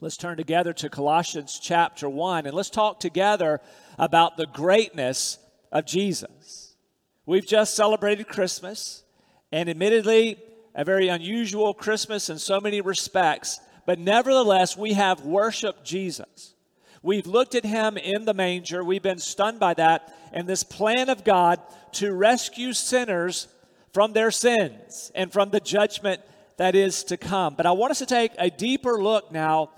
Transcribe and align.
Let's 0.00 0.16
turn 0.16 0.36
together 0.36 0.72
to 0.74 0.88
Colossians 0.88 1.58
chapter 1.60 2.08
1 2.08 2.46
and 2.46 2.54
let's 2.54 2.70
talk 2.70 3.00
together 3.00 3.60
about 3.98 4.36
the 4.36 4.46
greatness 4.46 5.38
of 5.72 5.86
Jesus. 5.86 6.76
We've 7.26 7.44
just 7.44 7.74
celebrated 7.74 8.28
Christmas, 8.28 9.02
and 9.50 9.68
admittedly, 9.68 10.38
a 10.72 10.84
very 10.84 11.08
unusual 11.08 11.74
Christmas 11.74 12.30
in 12.30 12.38
so 12.38 12.60
many 12.60 12.80
respects, 12.80 13.58
but 13.86 13.98
nevertheless, 13.98 14.76
we 14.76 14.92
have 14.92 15.22
worshiped 15.22 15.84
Jesus. 15.84 16.54
We've 17.02 17.26
looked 17.26 17.56
at 17.56 17.64
him 17.64 17.96
in 17.96 18.24
the 18.24 18.34
manger, 18.34 18.84
we've 18.84 19.02
been 19.02 19.18
stunned 19.18 19.58
by 19.58 19.74
that, 19.74 20.14
and 20.32 20.46
this 20.46 20.62
plan 20.62 21.08
of 21.08 21.24
God 21.24 21.60
to 21.94 22.12
rescue 22.12 22.72
sinners 22.72 23.48
from 23.92 24.12
their 24.12 24.30
sins 24.30 25.10
and 25.16 25.32
from 25.32 25.50
the 25.50 25.60
judgment 25.60 26.20
that 26.56 26.76
is 26.76 27.02
to 27.04 27.16
come. 27.16 27.56
But 27.56 27.66
I 27.66 27.72
want 27.72 27.90
us 27.90 27.98
to 27.98 28.06
take 28.06 28.30
a 28.38 28.48
deeper 28.48 29.02
look 29.02 29.32
now 29.32 29.70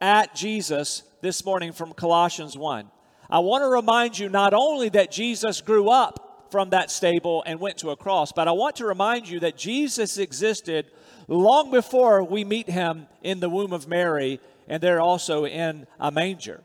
at 0.00 0.34
Jesus 0.34 1.02
this 1.20 1.44
morning 1.44 1.72
from 1.72 1.92
Colossians 1.92 2.56
1. 2.56 2.90
I 3.30 3.40
want 3.40 3.62
to 3.62 3.68
remind 3.68 4.18
you 4.18 4.28
not 4.28 4.54
only 4.54 4.88
that 4.90 5.10
Jesus 5.10 5.60
grew 5.60 5.90
up 5.90 6.46
from 6.50 6.70
that 6.70 6.90
stable 6.90 7.42
and 7.46 7.60
went 7.60 7.78
to 7.78 7.90
a 7.90 7.96
cross, 7.96 8.32
but 8.32 8.48
I 8.48 8.52
want 8.52 8.76
to 8.76 8.86
remind 8.86 9.28
you 9.28 9.40
that 9.40 9.56
Jesus 9.56 10.16
existed 10.18 10.86
long 11.26 11.70
before 11.70 12.22
we 12.24 12.44
meet 12.44 12.70
him 12.70 13.06
in 13.22 13.40
the 13.40 13.50
womb 13.50 13.72
of 13.72 13.86
Mary 13.86 14.40
and 14.66 14.82
there 14.82 15.00
also 15.00 15.44
in 15.44 15.86
a 16.00 16.10
manger. 16.10 16.62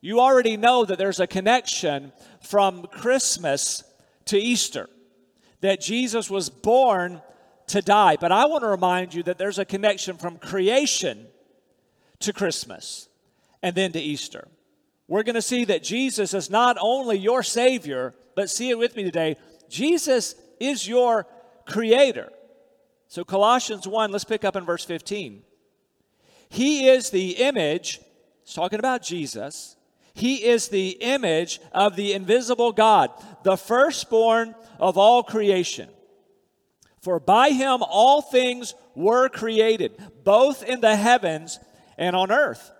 You 0.00 0.20
already 0.20 0.56
know 0.56 0.84
that 0.84 0.98
there's 0.98 1.20
a 1.20 1.26
connection 1.26 2.12
from 2.42 2.86
Christmas 2.86 3.84
to 4.26 4.38
Easter, 4.38 4.88
that 5.60 5.80
Jesus 5.80 6.30
was 6.30 6.48
born 6.48 7.20
to 7.68 7.82
die. 7.82 8.16
But 8.18 8.32
I 8.32 8.46
want 8.46 8.62
to 8.62 8.68
remind 8.68 9.14
you 9.14 9.22
that 9.24 9.38
there's 9.38 9.58
a 9.58 9.64
connection 9.64 10.16
from 10.16 10.38
creation 10.38 11.26
to 12.20 12.32
Christmas 12.32 13.08
and 13.62 13.74
then 13.74 13.92
to 13.92 14.00
Easter. 14.00 14.48
We're 15.08 15.24
going 15.24 15.34
to 15.34 15.42
see 15.42 15.64
that 15.64 15.82
Jesus 15.82 16.34
is 16.34 16.50
not 16.50 16.76
only 16.80 17.18
your 17.18 17.42
Savior, 17.42 18.14
but 18.36 18.48
see 18.48 18.70
it 18.70 18.78
with 18.78 18.94
me 18.94 19.02
today. 19.02 19.36
Jesus 19.68 20.34
is 20.60 20.86
your 20.86 21.26
Creator. 21.66 22.30
So, 23.08 23.24
Colossians 23.24 23.88
1, 23.88 24.12
let's 24.12 24.24
pick 24.24 24.44
up 24.44 24.54
in 24.54 24.64
verse 24.64 24.84
15. 24.84 25.42
He 26.48 26.88
is 26.88 27.10
the 27.10 27.32
image, 27.32 28.00
it's 28.42 28.54
talking 28.54 28.78
about 28.78 29.02
Jesus. 29.02 29.76
He 30.14 30.44
is 30.44 30.68
the 30.68 30.90
image 31.00 31.60
of 31.72 31.96
the 31.96 32.12
invisible 32.12 32.72
God, 32.72 33.10
the 33.42 33.56
firstborn 33.56 34.54
of 34.78 34.98
all 34.98 35.22
creation. 35.22 35.88
For 37.00 37.18
by 37.18 37.50
him 37.50 37.82
all 37.82 38.20
things 38.20 38.74
were 38.94 39.28
created, 39.28 39.92
both 40.24 40.62
in 40.62 40.80
the 40.80 40.96
heavens 40.96 41.58
and 42.00 42.16
on 42.16 42.32
earth, 42.32 42.72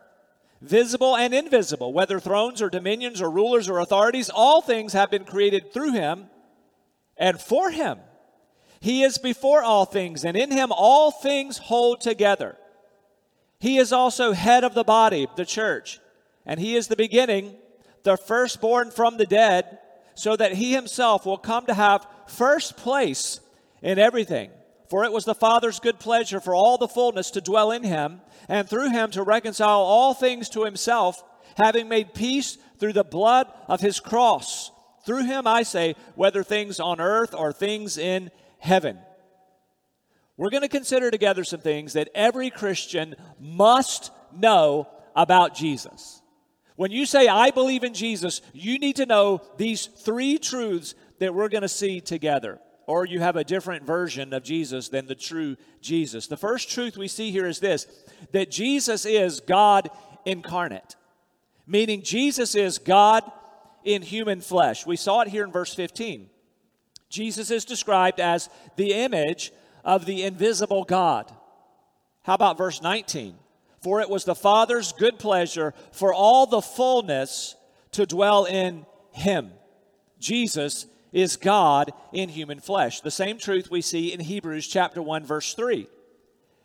visible 0.63 1.15
and 1.15 1.35
invisible, 1.35 1.93
whether 1.93 2.19
thrones 2.19 2.63
or 2.63 2.71
dominions 2.71 3.21
or 3.21 3.31
rulers 3.31 3.69
or 3.69 3.79
authorities, 3.79 4.31
all 4.31 4.63
things 4.63 4.95
have 4.95 5.11
been 5.11 5.25
created 5.25 5.73
through 5.73 5.93
him 5.93 6.25
and 7.19 7.39
for 7.39 7.71
him. 7.71 7.99
He 8.81 9.03
is 9.03 9.19
before 9.19 9.63
all 9.63 9.85
things, 9.85 10.25
and 10.25 10.39
in 10.39 10.51
him 10.51 10.73
all 10.73 11.11
things 11.11 11.59
hold 11.59 12.01
together. 12.01 12.57
He 13.59 13.77
is 13.77 13.93
also 13.93 14.33
head 14.33 14.65
of 14.65 14.73
the 14.73 14.85
body, 14.85 15.29
the 15.37 15.45
church, 15.45 16.01
and 16.47 16.59
he 16.59 16.75
is 16.75 16.89
the 16.89 16.97
beginning, 16.97 17.57
the 18.05 18.17
firstborn 18.17 18.91
from 18.91 19.19
the 19.19 19.27
dead, 19.27 19.79
so 20.15 20.35
that 20.35 20.55
he 20.55 20.73
himself 20.73 21.27
will 21.27 21.37
come 21.37 21.67
to 21.67 21.75
have 21.75 22.07
first 22.27 22.79
place 22.79 23.41
in 23.83 23.99
everything. 23.99 24.51
For 24.91 25.05
it 25.05 25.13
was 25.13 25.25
the 25.25 25.37
Father's 25.37 25.79
good 25.79 26.01
pleasure 26.01 26.41
for 26.41 26.53
all 26.53 26.77
the 26.77 26.89
fullness 26.89 27.31
to 27.31 27.41
dwell 27.41 27.71
in 27.71 27.85
him 27.85 28.23
and 28.49 28.69
through 28.69 28.91
him 28.91 29.13
to 29.13 29.23
reconcile 29.23 29.79
all 29.79 30.15
things 30.15 30.49
to 30.51 30.65
himself, 30.65 31.23
having 31.57 31.89
made 31.89 32.13
peace 32.13 32.59
through 32.81 32.95
the 32.95 33.05
blood 33.05 33.47
of 33.69 33.81
his 33.81 34.01
cross. 34.01 34.73
Through 35.07 35.27
him, 35.27 35.47
I 35.47 35.63
say, 35.63 35.95
whether 36.17 36.43
things 36.43 36.81
on 36.81 37.01
earth 37.01 37.35
or 37.35 37.53
things 37.53 37.99
in 37.99 38.33
heaven. 38.59 38.99
We're 40.37 40.51
going 40.51 40.63
to 40.63 40.69
consider 40.69 41.13
together 41.13 41.45
some 41.45 41.61
things 41.61 41.93
that 41.93 42.09
every 42.13 42.51
Christian 42.51 43.15
must 43.39 44.11
know 44.35 44.89
about 45.15 45.55
Jesus. 45.55 46.21
When 46.75 46.91
you 46.91 47.07
say, 47.07 47.29
I 47.29 47.53
believe 47.53 47.85
in 47.85 47.95
Jesus, 47.95 48.43
you 48.53 48.79
need 48.81 48.97
to 48.97 49.07
know 49.07 49.43
these 49.57 49.87
three 49.87 50.37
truths 50.39 50.97
that 51.21 51.33
we're 51.33 51.49
going 51.49 51.63
to 51.63 51.69
see 51.69 52.01
together 52.01 52.59
or 52.91 53.05
you 53.05 53.21
have 53.21 53.37
a 53.37 53.45
different 53.45 53.85
version 53.85 54.33
of 54.33 54.43
Jesus 54.43 54.89
than 54.89 55.07
the 55.07 55.15
true 55.15 55.57
Jesus. 55.81 56.27
The 56.27 56.37
first 56.37 56.69
truth 56.69 56.97
we 56.97 57.07
see 57.07 57.31
here 57.31 57.47
is 57.47 57.61
this 57.61 57.87
that 58.33 58.51
Jesus 58.51 59.07
is 59.07 59.39
God 59.39 59.91
incarnate, 60.25 60.97
meaning 61.69 62.03
Jesus 62.03 62.57
is 62.57 62.79
God 62.79 63.23
in 63.85 64.03
human 64.03 64.41
flesh. 64.41 64.87
We 64.87 64.97
saw 64.97 65.21
it 65.21 65.29
here 65.29 65.45
in 65.45 65.53
verse 65.53 65.73
15. 65.73 66.29
Jesus 67.09 67.53
is 67.53 67.65
described 67.65 68.19
as 68.19 68.51
the 68.75 68.93
image 68.93 69.53
of 69.85 70.05
the 70.05 70.25
invisible 70.25 70.83
God. 70.83 71.31
How 72.25 72.35
about 72.35 72.59
verse 72.59 72.83
19? 72.83 73.37
For 73.81 74.01
it 74.01 74.11
was 74.11 74.25
the 74.25 74.35
Father's 74.35 74.93
good 74.93 75.17
pleasure 75.17 75.75
for 75.93 76.13
all 76.13 76.45
the 76.45 76.61
fullness 76.61 77.55
to 77.93 78.05
dwell 78.05 78.47
in 78.47 78.85
him. 79.13 79.53
Jesus 80.19 80.87
is 81.13 81.37
God 81.37 81.93
in 82.13 82.29
human 82.29 82.61
flesh. 82.61 83.01
The 83.01 83.11
same 83.11 83.39
truth 83.39 83.71
we 83.71 83.83
see 83.83 84.13
in 84.13 84.21
Hebrews 84.21 84.67
chapter 84.67 85.03
1 85.03 85.25
verse 85.25 85.55
3. 85.55 85.87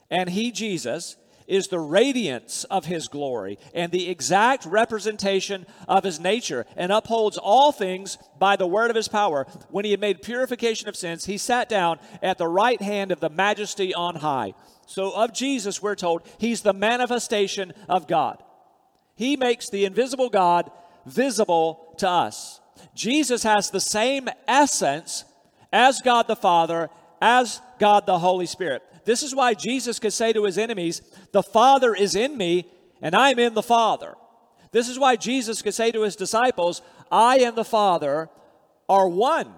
And 0.09 0.29
he 0.29 0.51
Jesus 0.51 1.17
is 1.47 1.67
the 1.67 1.79
radiance 1.79 2.63
of 2.65 2.85
his 2.85 3.07
glory 3.07 3.59
and 3.73 3.91
the 3.91 4.09
exact 4.09 4.65
representation 4.65 5.65
of 5.87 6.03
his 6.03 6.19
nature 6.19 6.65
and 6.75 6.91
upholds 6.91 7.37
all 7.37 7.71
things 7.71 8.17
by 8.39 8.55
the 8.55 8.67
word 8.67 8.89
of 8.89 8.95
his 8.95 9.07
power. 9.07 9.45
When 9.69 9.85
he 9.85 9.91
had 9.91 9.99
made 9.99 10.21
purification 10.21 10.89
of 10.89 10.95
sins, 10.95 11.25
he 11.25 11.37
sat 11.37 11.69
down 11.69 11.99
at 12.21 12.37
the 12.37 12.47
right 12.47 12.81
hand 12.81 13.11
of 13.11 13.19
the 13.19 13.29
majesty 13.29 13.93
on 13.93 14.15
high. 14.15 14.53
So 14.87 15.11
of 15.11 15.33
Jesus 15.33 15.81
we're 15.81 15.95
told 15.95 16.23
he's 16.37 16.61
the 16.61 16.73
manifestation 16.73 17.73
of 17.87 18.07
God. 18.07 18.41
He 19.15 19.37
makes 19.37 19.69
the 19.69 19.85
invisible 19.85 20.29
God 20.29 20.71
visible 21.05 21.95
to 21.99 22.09
us. 22.09 22.59
Jesus 22.93 23.43
has 23.43 23.69
the 23.69 23.79
same 23.79 24.29
essence 24.47 25.25
as 25.71 26.01
God 26.01 26.27
the 26.27 26.35
Father, 26.35 26.89
as 27.21 27.61
God 27.79 28.05
the 28.05 28.19
Holy 28.19 28.45
Spirit. 28.45 28.83
This 29.05 29.23
is 29.23 29.35
why 29.35 29.53
Jesus 29.53 29.99
could 29.99 30.13
say 30.13 30.33
to 30.33 30.45
his 30.45 30.57
enemies, 30.57 31.01
The 31.31 31.43
Father 31.43 31.93
is 31.93 32.15
in 32.15 32.37
me, 32.37 32.69
and 33.01 33.15
I'm 33.15 33.39
in 33.39 33.53
the 33.53 33.63
Father. 33.63 34.15
This 34.71 34.89
is 34.89 34.99
why 34.99 35.15
Jesus 35.15 35.61
could 35.61 35.73
say 35.73 35.91
to 35.91 36.01
his 36.01 36.15
disciples, 36.15 36.81
I 37.11 37.39
and 37.39 37.55
the 37.55 37.63
Father 37.63 38.29
are 38.89 39.07
one. 39.07 39.53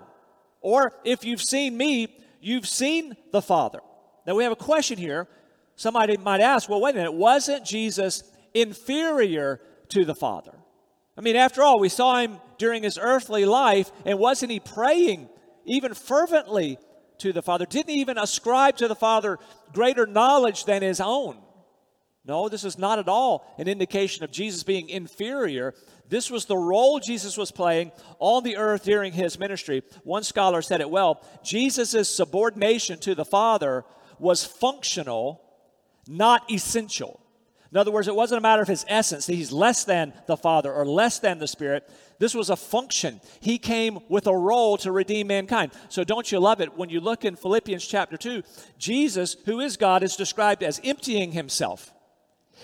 Or 0.62 0.94
if 1.04 1.24
you've 1.24 1.42
seen 1.42 1.78
me, 1.78 2.18
you've 2.42 2.68
seen 2.68 3.16
the 3.32 3.42
Father. 3.42 3.80
Now 4.26 4.36
we 4.36 4.44
have 4.44 4.52
a 4.52 4.58
question 4.58 4.98
here. 4.98 5.28
Somebody 5.76 6.18
might 6.18 6.42
ask, 6.42 6.70
well, 6.70 6.82
wait 6.82 6.96
a 6.96 6.98
minute, 6.98 7.14
wasn't 7.14 7.66
Jesus 7.66 8.24
inferior 8.54 9.62
to 9.90 10.06
the 10.06 10.16
Father? 10.16 10.54
I 11.18 11.22
mean, 11.22 11.36
after 11.36 11.64
all, 11.64 11.80
we 11.80 11.90
saw 11.90 12.20
him 12.20 12.40
during 12.58 12.84
his 12.84 12.98
earthly 13.02 13.46
life, 13.46 13.92
and 14.06 14.20
wasn't 14.20 14.52
he 14.52 14.60
praying 14.60 15.30
even 15.66 15.94
fervently 15.94 16.78
to 17.20 17.34
the 17.34 17.42
Father? 17.42 17.66
Didn't 17.66 17.90
he 17.90 18.02
even 18.02 18.18
ascribe 18.18 18.78
to 18.78 18.88
the 18.88 18.96
Father 18.96 19.40
greater 19.74 20.06
knowledge 20.06 20.66
than 20.66 20.82
his 20.82 21.00
own? 21.00 21.38
No, 22.28 22.50
this 22.50 22.66
is 22.66 22.78
not 22.78 23.00
at 23.00 23.08
all 23.08 23.56
an 23.58 23.70
indication 23.70 24.26
of 24.26 24.32
Jesus 24.32 24.62
being 24.64 24.90
inferior. 24.90 25.74
This 26.10 26.30
was 26.30 26.46
the 26.46 26.58
role 26.58 27.00
Jesus 27.00 27.38
was 27.38 27.52
playing 27.52 27.94
on 28.20 28.44
the 28.44 28.58
earth 28.58 28.84
during 28.84 29.14
his 29.14 29.40
ministry. 29.40 29.82
One 30.04 30.24
scholar 30.24 30.62
said 30.62 30.82
it 30.82 30.90
well 30.90 31.24
Jesus' 31.44 32.14
subordination 32.14 33.00
to 33.00 33.16
the 33.16 33.24
Father 33.24 33.86
was 34.20 34.44
functional, 34.44 35.42
not 36.08 36.52
essential. 36.52 37.22
In 37.72 37.78
other 37.78 37.92
words, 37.92 38.08
it 38.08 38.16
wasn't 38.16 38.40
a 38.40 38.42
matter 38.42 38.62
of 38.62 38.68
his 38.68 38.86
essence, 38.88 39.26
that 39.26 39.34
he's 39.34 39.52
less 39.52 39.84
than 39.84 40.14
the 40.26 40.38
Father 40.38 40.74
or 40.74 40.86
less 40.86 41.20
than 41.20 41.40
the 41.40 41.48
Spirit. 41.48 41.90
This 42.20 42.34
was 42.34 42.50
a 42.50 42.56
function. 42.56 43.22
He 43.40 43.58
came 43.58 44.00
with 44.10 44.28
a 44.28 44.36
role 44.36 44.78
to 44.78 44.92
redeem 44.92 45.28
mankind. 45.28 45.72
So 45.90 46.04
don't 46.04 46.32
you 46.32 46.40
love 46.40 46.62
it 46.62 46.78
when 46.78 46.90
you 46.90 47.00
look 47.00 47.26
in 47.26 47.36
Philippians 47.36 47.86
chapter 47.86 48.18
2, 48.18 48.44
Jesus, 48.78 49.36
who 49.46 49.60
is 49.60 49.78
God, 49.78 50.04
is 50.04 50.16
described 50.16 50.64
as 50.64 50.82
emptying 50.84 51.32
himself. 51.32 51.94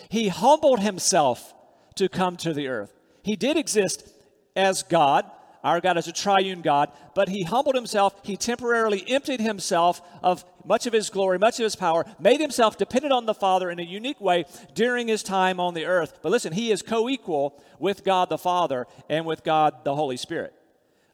He 0.09 0.29
humbled 0.29 0.79
himself 0.79 1.53
to 1.95 2.09
come 2.09 2.35
to 2.37 2.53
the 2.53 2.67
earth. 2.67 2.93
He 3.21 3.35
did 3.35 3.57
exist 3.57 4.09
as 4.55 4.83
God, 4.83 5.29
our 5.63 5.79
God 5.79 5.97
is 5.97 6.07
a 6.07 6.11
triune 6.11 6.61
God, 6.61 6.91
but 7.15 7.29
he 7.29 7.43
humbled 7.43 7.75
himself. 7.75 8.13
He 8.23 8.35
temporarily 8.35 9.03
emptied 9.07 9.39
himself 9.39 10.01
of 10.21 10.43
much 10.65 10.85
of 10.85 10.93
his 10.93 11.09
glory, 11.09 11.39
much 11.39 11.59
of 11.59 11.63
his 11.63 11.75
power, 11.75 12.05
made 12.19 12.41
himself 12.41 12.77
dependent 12.77 13.13
on 13.13 13.25
the 13.25 13.33
Father 13.33 13.71
in 13.71 13.79
a 13.79 13.83
unique 13.83 14.19
way 14.19 14.45
during 14.73 15.07
his 15.07 15.23
time 15.23 15.59
on 15.59 15.73
the 15.73 15.85
earth. 15.85 16.19
But 16.21 16.31
listen, 16.31 16.53
he 16.53 16.71
is 16.71 16.81
co 16.81 17.07
equal 17.07 17.61
with 17.79 18.03
God 18.03 18.29
the 18.29 18.37
Father 18.37 18.87
and 19.09 19.25
with 19.25 19.43
God 19.43 19.85
the 19.85 19.95
Holy 19.95 20.17
Spirit. 20.17 20.53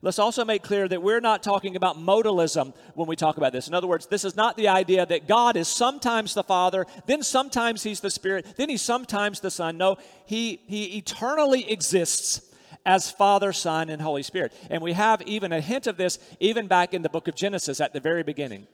Let's 0.02 0.20
also 0.20 0.46
make 0.46 0.64
clear 0.64 0.88
that 0.88 1.04
we're 1.04 1.20
not 1.20 1.44
talking 1.44 1.76
about 1.76 1.98
modalism 1.98 2.74
when 2.96 3.08
we 3.08 3.18
talk 3.18 3.36
about 3.36 3.52
this. 3.52 3.68
In 3.68 3.74
other 3.74 3.88
words, 3.88 4.06
this 4.06 4.24
is 4.24 4.36
not 4.36 4.56
the 4.56 4.70
idea 4.70 5.06
that 5.06 5.28
God 5.28 5.58
is 5.58 5.68
sometimes 5.68 6.34
the 6.34 6.44
Father, 6.44 6.86
then 7.06 7.22
sometimes 7.22 7.84
He's 7.84 8.00
the 8.00 8.10
Spirit, 8.10 8.46
then 8.56 8.70
He's 8.70 8.82
sometimes 8.82 9.42
the 9.42 9.52
Son. 9.52 9.78
No, 9.78 9.98
He, 10.26 10.62
he 10.68 10.98
eternally 10.98 11.70
exists 11.70 12.49
as 12.86 13.12
Father, 13.12 13.54
Son, 13.54 13.90
and 13.90 14.02
Holy 14.02 14.24
Spirit. 14.24 14.54
And 14.70 14.82
we 14.82 14.94
have 14.94 15.22
even 15.24 15.52
a 15.52 15.62
hint 15.62 15.88
of 15.88 15.98
this 15.98 16.20
even 16.40 16.68
back 16.68 16.94
in 16.94 17.02
the 17.02 17.10
book 17.10 17.28
of 17.28 17.36
Genesis 17.36 17.82
at 17.82 17.94
the 17.94 18.00
very 18.00 18.24
beginning. 18.24 18.68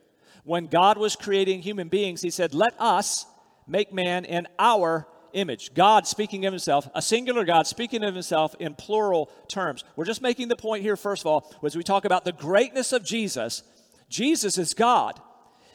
When 0.44 0.68
God 0.68 0.98
was 0.98 1.16
creating 1.16 1.62
human 1.62 1.88
beings, 1.88 2.22
He 2.22 2.30
said, 2.30 2.54
Let 2.54 2.74
us 2.80 3.26
make 3.68 3.94
man 3.94 4.26
in 4.26 4.48
our 4.60 5.08
image. 5.34 5.74
God 5.74 6.08
speaking 6.08 6.46
of 6.46 6.54
himself, 6.54 6.90
a 6.96 7.02
singular 7.02 7.44
God 7.44 7.68
speaking 7.68 8.04
of 8.04 8.14
himself 8.14 8.56
in 8.60 8.74
plural 8.74 9.30
terms. 9.48 9.84
We're 9.96 10.06
just 10.06 10.22
making 10.22 10.48
the 10.48 10.56
point 10.56 10.82
here, 10.82 10.96
first 10.96 11.24
of 11.24 11.28
all, 11.28 11.54
as 11.64 11.76
we 11.76 11.84
talk 11.84 12.06
about 12.06 12.26
the 12.26 12.32
greatness 12.32 12.94
of 12.94 13.04
Jesus, 13.04 13.64
Jesus 14.10 14.58
is 14.58 14.74
God 14.74 15.20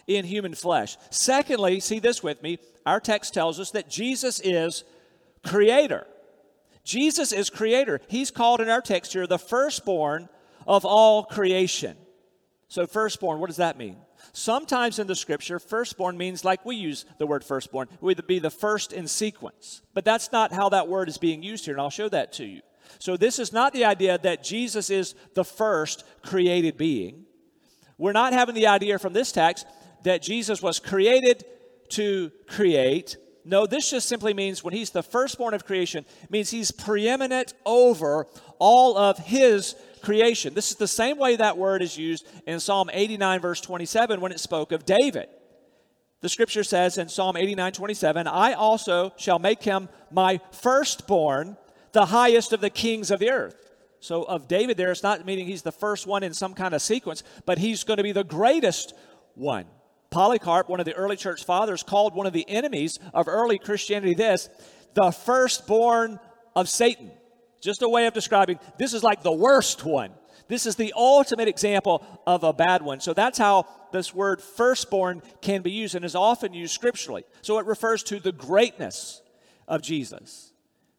in 0.06 0.24
human 0.24 0.54
flesh. 0.54 0.96
Secondly, 1.10 1.78
see 1.80 1.98
this 1.98 2.22
with 2.22 2.42
me, 2.42 2.58
our 2.86 3.00
text 3.00 3.34
tells 3.34 3.60
us 3.60 3.70
that 3.72 3.90
Jesus 3.90 4.40
is 4.40 4.84
creator. 5.44 6.06
Jesus 6.84 7.32
is 7.32 7.50
creator. 7.50 8.00
He's 8.08 8.30
called 8.30 8.60
in 8.60 8.68
our 8.68 8.80
text 8.80 9.12
here 9.12 9.26
the 9.26 9.38
firstborn 9.38 10.28
of 10.66 10.84
all 10.84 11.24
creation. 11.24 11.96
So, 12.68 12.86
firstborn, 12.86 13.40
what 13.40 13.48
does 13.48 13.56
that 13.56 13.76
mean? 13.76 13.96
Sometimes 14.32 14.98
in 14.98 15.06
the 15.06 15.16
scripture, 15.16 15.58
firstborn 15.58 16.16
means 16.16 16.44
like 16.44 16.64
we 16.64 16.76
use 16.76 17.04
the 17.18 17.26
word 17.26 17.42
firstborn, 17.42 17.88
we 18.00 18.14
would 18.14 18.26
be 18.26 18.38
the 18.38 18.50
first 18.50 18.92
in 18.92 19.08
sequence. 19.08 19.82
But 19.92 20.04
that's 20.04 20.30
not 20.30 20.52
how 20.52 20.68
that 20.68 20.88
word 20.88 21.08
is 21.08 21.18
being 21.18 21.42
used 21.42 21.64
here, 21.64 21.74
and 21.74 21.80
I'll 21.80 21.90
show 21.90 22.08
that 22.08 22.32
to 22.34 22.44
you. 22.44 22.60
So 22.98 23.16
this 23.16 23.38
is 23.38 23.52
not 23.52 23.72
the 23.72 23.84
idea 23.84 24.18
that 24.18 24.44
Jesus 24.44 24.90
is 24.90 25.14
the 25.34 25.44
first 25.44 26.04
created 26.22 26.76
being. 26.76 27.24
We're 27.98 28.12
not 28.12 28.32
having 28.32 28.54
the 28.54 28.66
idea 28.66 28.98
from 28.98 29.12
this 29.12 29.32
text 29.32 29.66
that 30.04 30.22
Jesus 30.22 30.62
was 30.62 30.78
created 30.78 31.44
to 31.90 32.30
create. 32.46 33.16
No, 33.44 33.66
this 33.66 33.90
just 33.90 34.08
simply 34.08 34.34
means 34.34 34.62
when 34.62 34.74
he's 34.74 34.90
the 34.90 35.02
firstborn 35.02 35.54
of 35.54 35.64
creation, 35.64 36.04
means 36.28 36.50
he's 36.50 36.70
preeminent 36.70 37.54
over 37.64 38.26
all 38.58 38.98
of 38.98 39.18
his 39.18 39.74
creation. 40.02 40.54
This 40.54 40.70
is 40.70 40.76
the 40.76 40.88
same 40.88 41.18
way 41.18 41.36
that 41.36 41.56
word 41.56 41.82
is 41.82 41.96
used 41.96 42.26
in 42.46 42.60
Psalm 42.60 42.90
89, 42.92 43.40
verse 43.40 43.60
27, 43.60 44.20
when 44.20 44.32
it 44.32 44.40
spoke 44.40 44.72
of 44.72 44.84
David. 44.84 45.28
The 46.20 46.28
scripture 46.28 46.64
says 46.64 46.98
in 46.98 47.08
Psalm 47.08 47.36
89, 47.36 47.72
27, 47.72 48.26
I 48.26 48.52
also 48.52 49.12
shall 49.16 49.38
make 49.38 49.62
him 49.62 49.88
my 50.10 50.40
firstborn, 50.52 51.56
the 51.92 52.06
highest 52.06 52.52
of 52.52 52.60
the 52.60 52.70
kings 52.70 53.10
of 53.10 53.20
the 53.20 53.30
earth. 53.30 53.56
So, 54.00 54.22
of 54.22 54.48
David, 54.48 54.76
there, 54.76 54.90
it's 54.90 55.02
not 55.02 55.26
meaning 55.26 55.46
he's 55.46 55.62
the 55.62 55.72
first 55.72 56.06
one 56.06 56.22
in 56.22 56.32
some 56.32 56.54
kind 56.54 56.74
of 56.74 56.80
sequence, 56.80 57.22
but 57.44 57.58
he's 57.58 57.84
going 57.84 57.98
to 57.98 58.02
be 58.02 58.12
the 58.12 58.24
greatest 58.24 58.94
one. 59.34 59.66
Polycarp, 60.10 60.68
one 60.68 60.80
of 60.80 60.86
the 60.86 60.94
early 60.94 61.16
church 61.16 61.44
fathers, 61.44 61.82
called 61.82 62.14
one 62.14 62.26
of 62.26 62.32
the 62.32 62.48
enemies 62.48 62.98
of 63.14 63.28
early 63.28 63.58
Christianity 63.58 64.14
this 64.14 64.48
the 64.94 65.12
firstborn 65.12 66.18
of 66.56 66.68
Satan. 66.68 67.12
Just 67.60 67.82
a 67.82 67.88
way 67.88 68.06
of 68.06 68.14
describing 68.14 68.58
this 68.78 68.94
is 68.94 69.02
like 69.02 69.22
the 69.22 69.32
worst 69.32 69.84
one. 69.84 70.10
This 70.48 70.66
is 70.66 70.74
the 70.74 70.92
ultimate 70.96 71.46
example 71.46 72.04
of 72.26 72.42
a 72.42 72.52
bad 72.52 72.82
one. 72.82 72.98
So 73.00 73.12
that's 73.12 73.38
how 73.38 73.68
this 73.92 74.12
word 74.12 74.42
firstborn 74.42 75.22
can 75.40 75.62
be 75.62 75.70
used 75.70 75.94
and 75.94 76.04
is 76.04 76.16
often 76.16 76.52
used 76.52 76.74
scripturally. 76.74 77.24
So 77.42 77.58
it 77.60 77.66
refers 77.66 78.02
to 78.04 78.18
the 78.18 78.32
greatness 78.32 79.22
of 79.68 79.80
Jesus. 79.80 80.52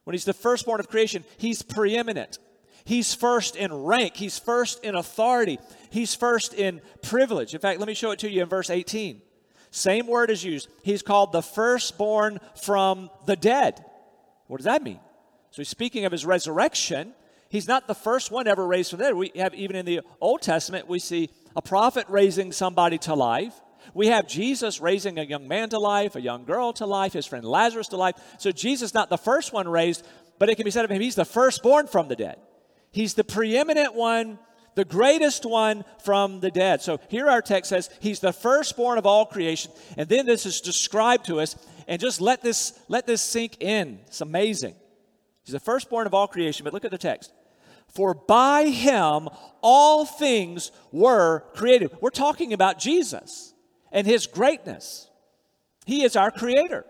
When 0.05 0.13
he's 0.13 0.25
the 0.25 0.33
firstborn 0.33 0.79
of 0.79 0.87
creation, 0.87 1.25
he's 1.37 1.61
preeminent. 1.61 2.39
He's 2.83 3.13
first 3.13 3.55
in 3.55 3.73
rank. 3.73 4.15
He's 4.15 4.39
first 4.39 4.83
in 4.83 4.95
authority. 4.95 5.59
He's 5.89 6.15
first 6.15 6.53
in 6.53 6.81
privilege. 7.01 7.53
In 7.53 7.59
fact, 7.59 7.79
let 7.79 7.87
me 7.87 7.93
show 7.93 8.11
it 8.11 8.19
to 8.19 8.29
you 8.29 8.41
in 8.41 8.49
verse 8.49 8.69
18. 8.69 9.21
Same 9.71 10.07
word 10.07 10.29
is 10.29 10.43
used. 10.43 10.69
He's 10.83 11.01
called 11.01 11.31
the 11.31 11.41
firstborn 11.41 12.39
from 12.61 13.09
the 13.25 13.35
dead. 13.35 13.83
What 14.47 14.57
does 14.57 14.65
that 14.65 14.83
mean? 14.83 14.99
So 15.51 15.61
he's 15.61 15.69
speaking 15.69 16.05
of 16.05 16.11
his 16.11 16.25
resurrection. 16.25 17.13
He's 17.49 17.67
not 17.67 17.87
the 17.87 17.95
first 17.95 18.31
one 18.31 18.47
ever 18.47 18.65
raised 18.65 18.89
from 18.89 18.99
the 18.99 19.05
dead. 19.05 19.15
We 19.15 19.31
have 19.35 19.53
even 19.53 19.75
in 19.75 19.85
the 19.85 20.01
Old 20.19 20.41
Testament, 20.41 20.87
we 20.87 20.99
see 20.99 21.29
a 21.55 21.61
prophet 21.61 22.05
raising 22.09 22.51
somebody 22.51 22.97
to 22.99 23.13
life. 23.13 23.53
We 23.93 24.07
have 24.07 24.27
Jesus 24.27 24.79
raising 24.79 25.17
a 25.19 25.23
young 25.23 25.47
man 25.47 25.69
to 25.69 25.79
life, 25.79 26.15
a 26.15 26.21
young 26.21 26.45
girl 26.45 26.71
to 26.73 26.85
life, 26.85 27.13
his 27.13 27.25
friend 27.25 27.43
Lazarus 27.43 27.87
to 27.89 27.97
life. 27.97 28.15
So 28.37 28.51
Jesus 28.51 28.93
not 28.93 29.09
the 29.09 29.17
first 29.17 29.53
one 29.53 29.67
raised, 29.67 30.05
but 30.39 30.49
it 30.49 30.55
can 30.55 30.65
be 30.65 30.71
said 30.71 30.85
of 30.85 30.91
him, 30.91 31.01
he's 31.01 31.15
the 31.15 31.25
firstborn 31.25 31.87
from 31.87 32.07
the 32.07 32.15
dead. 32.15 32.37
He's 32.91 33.13
the 33.13 33.23
preeminent 33.23 33.95
one, 33.95 34.37
the 34.75 34.85
greatest 34.85 35.45
one 35.45 35.85
from 36.03 36.39
the 36.39 36.51
dead. 36.51 36.81
So 36.81 36.99
here 37.09 37.29
our 37.29 37.41
text 37.41 37.69
says 37.69 37.89
he's 37.99 38.19
the 38.19 38.33
firstborn 38.33 38.97
of 38.97 39.05
all 39.05 39.25
creation. 39.25 39.71
And 39.97 40.09
then 40.09 40.25
this 40.25 40.45
is 40.45 40.61
described 40.61 41.25
to 41.25 41.39
us. 41.39 41.55
And 41.87 41.99
just 41.99 42.21
let 42.21 42.41
this 42.41 42.79
let 42.87 43.07
this 43.07 43.21
sink 43.21 43.61
in. 43.61 43.99
It's 44.07 44.21
amazing. 44.21 44.75
He's 45.43 45.53
the 45.53 45.59
firstborn 45.59 46.05
of 46.05 46.13
all 46.13 46.27
creation, 46.27 46.63
but 46.63 46.73
look 46.73 46.85
at 46.85 46.91
the 46.91 46.97
text. 46.97 47.33
For 47.87 48.13
by 48.13 48.65
him 48.65 49.27
all 49.61 50.05
things 50.05 50.71
were 50.91 51.43
created. 51.53 51.91
We're 51.99 52.09
talking 52.09 52.53
about 52.53 52.79
Jesus 52.79 53.53
and 53.91 54.07
his 54.07 54.27
greatness. 54.27 55.09
He 55.85 56.03
is 56.03 56.15
our 56.15 56.31
creator. 56.31 56.85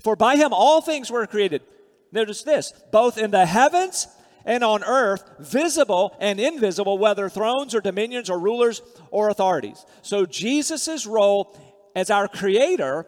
For 0.00 0.16
by 0.16 0.36
him 0.36 0.52
all 0.52 0.80
things 0.80 1.10
were 1.10 1.26
created. 1.26 1.62
Notice 2.10 2.42
this 2.42 2.72
both 2.90 3.18
in 3.18 3.30
the 3.30 3.46
heavens 3.46 4.08
and 4.44 4.64
on 4.64 4.84
earth, 4.84 5.24
visible 5.38 6.16
and 6.20 6.40
invisible, 6.40 6.98
whether 6.98 7.28
thrones 7.28 7.74
or 7.74 7.80
dominions 7.80 8.30
or 8.30 8.38
rulers 8.38 8.82
or 9.10 9.28
authorities. 9.28 9.84
So 10.02 10.26
Jesus' 10.26 11.06
role 11.06 11.56
as 11.94 12.10
our 12.10 12.28
creator 12.28 13.06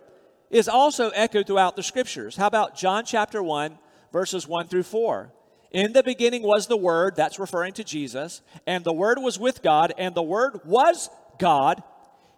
is 0.51 0.69
also 0.69 1.11
echoed 1.11 1.47
throughout 1.47 1.77
the 1.77 1.83
scriptures. 1.83 2.37
How 2.37 2.47
about 2.47 2.77
John 2.77 3.05
chapter 3.05 3.43
1, 3.43 3.79
verses 4.13 4.47
1 4.47 4.69
through 4.69 4.85
4. 4.85 5.33
In 5.73 5.93
the 5.93 6.05
beginning 6.05 6.43
was 6.43 6.69
the 6.69 6.77
Word, 6.77 7.17
that's 7.17 7.41
referring 7.41 7.73
to 7.75 7.85
Jesus, 7.85 8.43
and 8.65 8.85
the 8.85 8.93
Word 8.93 9.19
was 9.19 9.41
with 9.41 9.61
God, 9.61 9.93
and 9.99 10.15
the 10.15 10.23
Word 10.23 10.61
was 10.65 11.11
God. 11.41 11.83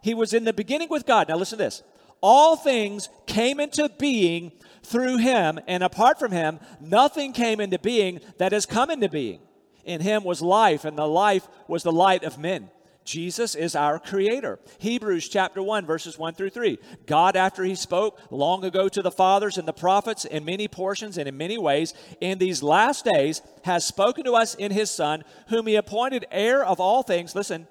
He 0.01 0.15
was 0.15 0.33
in 0.33 0.43
the 0.43 0.53
beginning 0.53 0.89
with 0.89 1.05
God. 1.05 1.29
Now 1.29 1.37
listen 1.37 1.59
to 1.59 1.63
this. 1.63 1.83
All 2.19 2.55
things 2.55 3.09
came 3.27 3.59
into 3.59 3.89
being 3.99 4.53
through 4.87 5.17
him, 5.17 5.59
and 5.67 5.83
apart 5.83 6.17
from 6.17 6.31
him, 6.31 6.59
nothing 6.79 7.33
came 7.33 7.59
into 7.59 7.77
being 7.79 8.21
that 8.37 8.51
has 8.53 8.65
come 8.65 8.89
into 8.89 9.09
being. 9.09 9.41
In 9.83 10.01
him 10.01 10.23
was 10.23 10.41
life, 10.41 10.85
and 10.85 10.97
the 10.97 11.07
life 11.07 11.47
was 11.67 11.83
the 11.83 11.91
light 11.91 12.23
of 12.23 12.37
men. 12.37 12.69
Jesus 13.03 13.55
is 13.55 13.73
our 13.73 13.99
creator. 13.99 14.59
Hebrews 14.79 15.29
chapter 15.29 15.63
1, 15.63 15.85
verses 15.85 16.17
1 16.17 16.33
through 16.33 16.49
3. 16.49 16.77
God, 17.05 17.37
after 17.37 17.63
he 17.63 17.73
spoke 17.73 18.19
long 18.29 18.65
ago 18.65 18.89
to 18.89 19.01
the 19.01 19.11
fathers 19.11 19.57
and 19.57 19.65
the 19.65 19.73
prophets 19.73 20.25
in 20.25 20.43
many 20.43 20.67
portions 20.67 21.17
and 21.17 21.27
in 21.27 21.37
many 21.37 21.57
ways, 21.57 21.93
in 22.19 22.37
these 22.37 22.61
last 22.61 23.05
days 23.05 23.41
has 23.63 23.85
spoken 23.85 24.25
to 24.25 24.33
us 24.33 24.55
in 24.55 24.71
his 24.71 24.91
Son, 24.91 25.23
whom 25.47 25.67
he 25.67 25.75
appointed 25.75 26.25
heir 26.31 26.65
of 26.65 26.81
all 26.81 27.01
things. 27.01 27.33
Listen, 27.33 27.67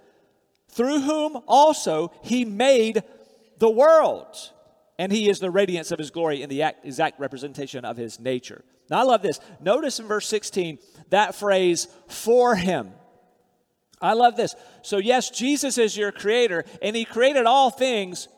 through 0.71 1.01
whom 1.01 1.39
also 1.47 2.13
he 2.23 2.47
made 2.47 3.03
the 3.59 3.71
world. 3.71 4.53
And 4.99 5.13
he 5.13 5.29
is 5.29 5.41
the 5.41 5.51
radiance 5.51 5.91
of 5.91 5.99
his 5.99 6.11
glory 6.11 6.43
in 6.43 6.49
the 6.49 6.63
exact 6.83 7.21
representation 7.21 7.85
of 7.85 7.97
his 7.97 8.19
nature. 8.19 8.65
Now, 8.89 9.01
I 9.01 9.03
love 9.03 9.23
this. 9.23 9.41
Notice 9.61 10.01
in 10.01 10.07
verse 10.07 10.27
16 10.27 10.79
that 11.11 11.35
phrase, 11.35 11.89
for 12.09 12.55
him. 12.55 12.93
I 14.01 14.13
love 14.13 14.37
this. 14.37 14.55
So, 14.83 14.99
yes, 14.99 15.31
Jesus 15.31 15.79
is 15.79 15.97
your 15.97 16.13
creator, 16.13 16.65
and 16.83 16.95
he 16.95 17.05
created 17.05 17.47
all 17.47 17.71
things 17.71 18.29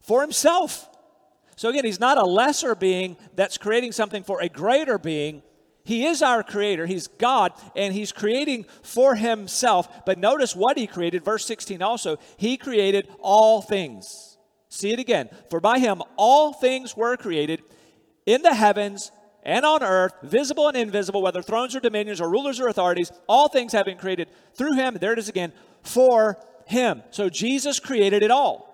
for 0.00 0.20
himself. 0.20 0.88
So, 1.56 1.68
again, 1.68 1.84
he's 1.84 2.00
not 2.00 2.18
a 2.18 2.24
lesser 2.24 2.74
being 2.74 3.16
that's 3.34 3.58
creating 3.58 3.92
something 3.92 4.24
for 4.24 4.40
a 4.40 4.48
greater 4.48 4.98
being. 4.98 5.42
He 5.84 6.06
is 6.06 6.22
our 6.22 6.42
creator. 6.42 6.86
He's 6.86 7.06
God, 7.06 7.52
and 7.76 7.92
he's 7.92 8.12
creating 8.12 8.64
for 8.82 9.14
himself. 9.14 10.04
But 10.06 10.18
notice 10.18 10.56
what 10.56 10.78
he 10.78 10.86
created. 10.86 11.24
Verse 11.24 11.44
16 11.44 11.82
also, 11.82 12.18
he 12.36 12.56
created 12.56 13.08
all 13.20 13.60
things. 13.60 14.33
See 14.74 14.92
it 14.92 14.98
again. 14.98 15.28
For 15.50 15.60
by 15.60 15.78
him 15.78 16.02
all 16.16 16.52
things 16.52 16.96
were 16.96 17.16
created 17.16 17.62
in 18.26 18.42
the 18.42 18.54
heavens 18.54 19.12
and 19.44 19.64
on 19.64 19.84
earth, 19.84 20.14
visible 20.24 20.66
and 20.66 20.76
invisible, 20.76 21.22
whether 21.22 21.42
thrones 21.42 21.76
or 21.76 21.80
dominions 21.80 22.20
or 22.20 22.28
rulers 22.28 22.58
or 22.58 22.66
authorities, 22.66 23.12
all 23.28 23.46
things 23.46 23.72
have 23.72 23.84
been 23.84 23.98
created 23.98 24.28
through 24.56 24.74
him. 24.74 24.96
There 25.00 25.12
it 25.12 25.18
is 25.20 25.28
again, 25.28 25.52
for 25.82 26.38
him. 26.66 27.04
So 27.12 27.28
Jesus 27.28 27.78
created 27.78 28.24
it 28.24 28.32
all 28.32 28.72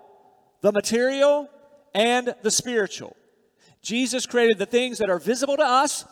the 0.61 0.71
material 0.71 1.47
and 1.93 2.33
the 2.41 2.51
spiritual. 2.51 3.15
Jesus 3.83 4.25
created 4.25 4.57
the 4.57 4.65
things 4.65 4.97
that 4.97 5.09
are 5.09 5.19
visible 5.19 5.57
to 5.57 5.63
us 5.63 6.05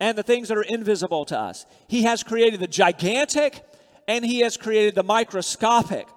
and 0.00 0.18
the 0.18 0.22
things 0.22 0.48
that 0.48 0.58
are 0.58 0.62
invisible 0.62 1.24
to 1.26 1.38
us. 1.38 1.64
He 1.88 2.02
has 2.02 2.22
created 2.22 2.60
the 2.60 2.66
gigantic 2.66 3.62
and 4.06 4.24
he 4.24 4.40
has 4.40 4.58
created 4.58 4.94
the 4.94 5.02
microscopic. 5.02 6.08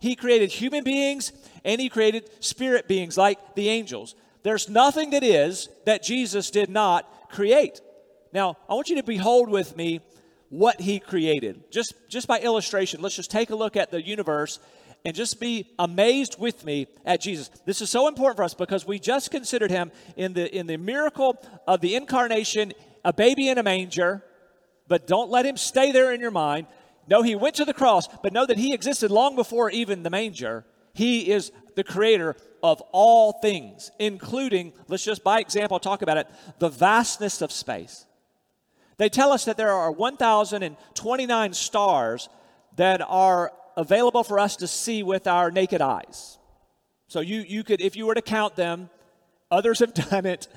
He 0.00 0.16
created 0.16 0.50
human 0.50 0.82
beings 0.82 1.32
and 1.64 1.80
he 1.80 1.88
created 1.88 2.30
spirit 2.42 2.88
beings 2.88 3.16
like 3.16 3.54
the 3.54 3.68
angels. 3.68 4.14
There's 4.42 4.68
nothing 4.68 5.10
that 5.10 5.22
is 5.22 5.68
that 5.84 6.02
Jesus 6.02 6.50
did 6.50 6.70
not 6.70 7.30
create. 7.30 7.80
Now, 8.32 8.56
I 8.68 8.74
want 8.74 8.88
you 8.88 8.96
to 8.96 9.02
behold 9.02 9.50
with 9.50 9.76
me 9.76 10.00
what 10.48 10.80
he 10.80 10.98
created. 10.98 11.70
Just, 11.70 11.94
just 12.08 12.26
by 12.26 12.40
illustration, 12.40 13.02
let's 13.02 13.16
just 13.16 13.30
take 13.30 13.50
a 13.50 13.56
look 13.56 13.76
at 13.76 13.90
the 13.90 14.02
universe 14.02 14.58
and 15.04 15.14
just 15.14 15.40
be 15.40 15.70
amazed 15.78 16.38
with 16.38 16.64
me 16.64 16.86
at 17.04 17.20
Jesus. 17.20 17.48
This 17.64 17.80
is 17.80 17.90
so 17.90 18.08
important 18.08 18.36
for 18.36 18.44
us 18.44 18.54
because 18.54 18.86
we 18.86 18.98
just 18.98 19.30
considered 19.30 19.70
him 19.70 19.92
in 20.16 20.32
the, 20.34 20.54
in 20.54 20.66
the 20.66 20.76
miracle 20.76 21.42
of 21.66 21.80
the 21.80 21.94
incarnation, 21.94 22.72
a 23.04 23.12
baby 23.12 23.48
in 23.48 23.58
a 23.58 23.62
manger, 23.62 24.24
but 24.88 25.06
don't 25.06 25.30
let 25.30 25.46
him 25.46 25.56
stay 25.56 25.92
there 25.92 26.12
in 26.12 26.20
your 26.20 26.30
mind. 26.30 26.66
No, 27.08 27.22
he 27.22 27.34
went 27.34 27.56
to 27.56 27.64
the 27.64 27.74
cross, 27.74 28.08
but 28.22 28.32
know 28.32 28.46
that 28.46 28.58
he 28.58 28.72
existed 28.72 29.10
long 29.10 29.36
before 29.36 29.70
even 29.70 30.02
the 30.02 30.10
manger. 30.10 30.64
He 30.92 31.30
is 31.30 31.52
the 31.74 31.84
creator 31.84 32.36
of 32.62 32.80
all 32.92 33.32
things, 33.32 33.90
including, 33.98 34.72
let's 34.88 35.04
just 35.04 35.24
by 35.24 35.40
example 35.40 35.78
talk 35.78 36.02
about 36.02 36.18
it, 36.18 36.28
the 36.58 36.68
vastness 36.68 37.42
of 37.42 37.52
space. 37.52 38.06
They 38.98 39.08
tell 39.08 39.32
us 39.32 39.46
that 39.46 39.56
there 39.56 39.72
are 39.72 39.90
1,029 39.90 41.52
stars 41.54 42.28
that 42.76 43.00
are 43.00 43.52
available 43.76 44.22
for 44.22 44.38
us 44.38 44.56
to 44.56 44.66
see 44.66 45.02
with 45.02 45.26
our 45.26 45.50
naked 45.50 45.80
eyes. 45.80 46.38
So 47.08 47.20
you, 47.20 47.40
you 47.40 47.64
could, 47.64 47.80
if 47.80 47.96
you 47.96 48.06
were 48.06 48.14
to 48.14 48.22
count 48.22 48.56
them, 48.56 48.90
others 49.50 49.78
have 49.78 49.94
done 50.10 50.26
it, 50.26 50.48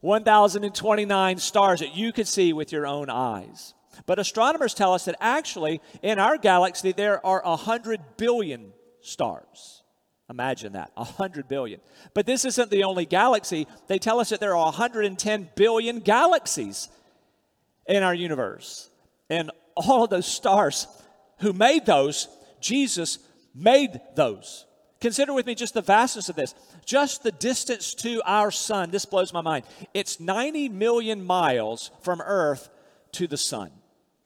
1,029 0.00 1.38
stars 1.38 1.80
that 1.80 1.94
you 1.94 2.12
could 2.12 2.28
see 2.28 2.52
with 2.52 2.72
your 2.72 2.86
own 2.86 3.10
eyes. 3.10 3.74
But 4.06 4.18
astronomers 4.18 4.74
tell 4.74 4.94
us 4.94 5.04
that 5.06 5.16
actually 5.20 5.80
in 6.02 6.18
our 6.18 6.36
galaxy 6.36 6.92
there 6.92 7.24
are 7.24 7.42
100 7.44 8.16
billion 8.16 8.72
stars. 9.00 9.82
Imagine 10.30 10.72
that, 10.72 10.90
100 10.94 11.48
billion. 11.48 11.80
But 12.14 12.26
this 12.26 12.44
isn't 12.44 12.70
the 12.70 12.84
only 12.84 13.04
galaxy. 13.04 13.66
They 13.88 13.98
tell 13.98 14.20
us 14.20 14.30
that 14.30 14.40
there 14.40 14.56
are 14.56 14.64
110 14.64 15.50
billion 15.54 16.00
galaxies 16.00 16.88
in 17.86 18.02
our 18.02 18.14
universe. 18.14 18.88
And 19.28 19.50
all 19.76 20.04
of 20.04 20.10
those 20.10 20.26
stars, 20.26 20.86
who 21.40 21.52
made 21.52 21.84
those? 21.84 22.28
Jesus 22.60 23.18
made 23.54 24.00
those. 24.16 24.66
Consider 25.00 25.34
with 25.34 25.44
me 25.44 25.54
just 25.54 25.74
the 25.74 25.82
vastness 25.82 26.30
of 26.30 26.36
this. 26.36 26.54
Just 26.86 27.22
the 27.22 27.32
distance 27.32 27.94
to 27.96 28.22
our 28.24 28.50
sun, 28.50 28.90
this 28.90 29.04
blows 29.04 29.34
my 29.34 29.42
mind. 29.42 29.66
It's 29.92 30.18
90 30.18 30.70
million 30.70 31.22
miles 31.22 31.90
from 32.00 32.22
Earth 32.22 32.70
to 33.12 33.26
the 33.26 33.36
sun. 33.36 33.70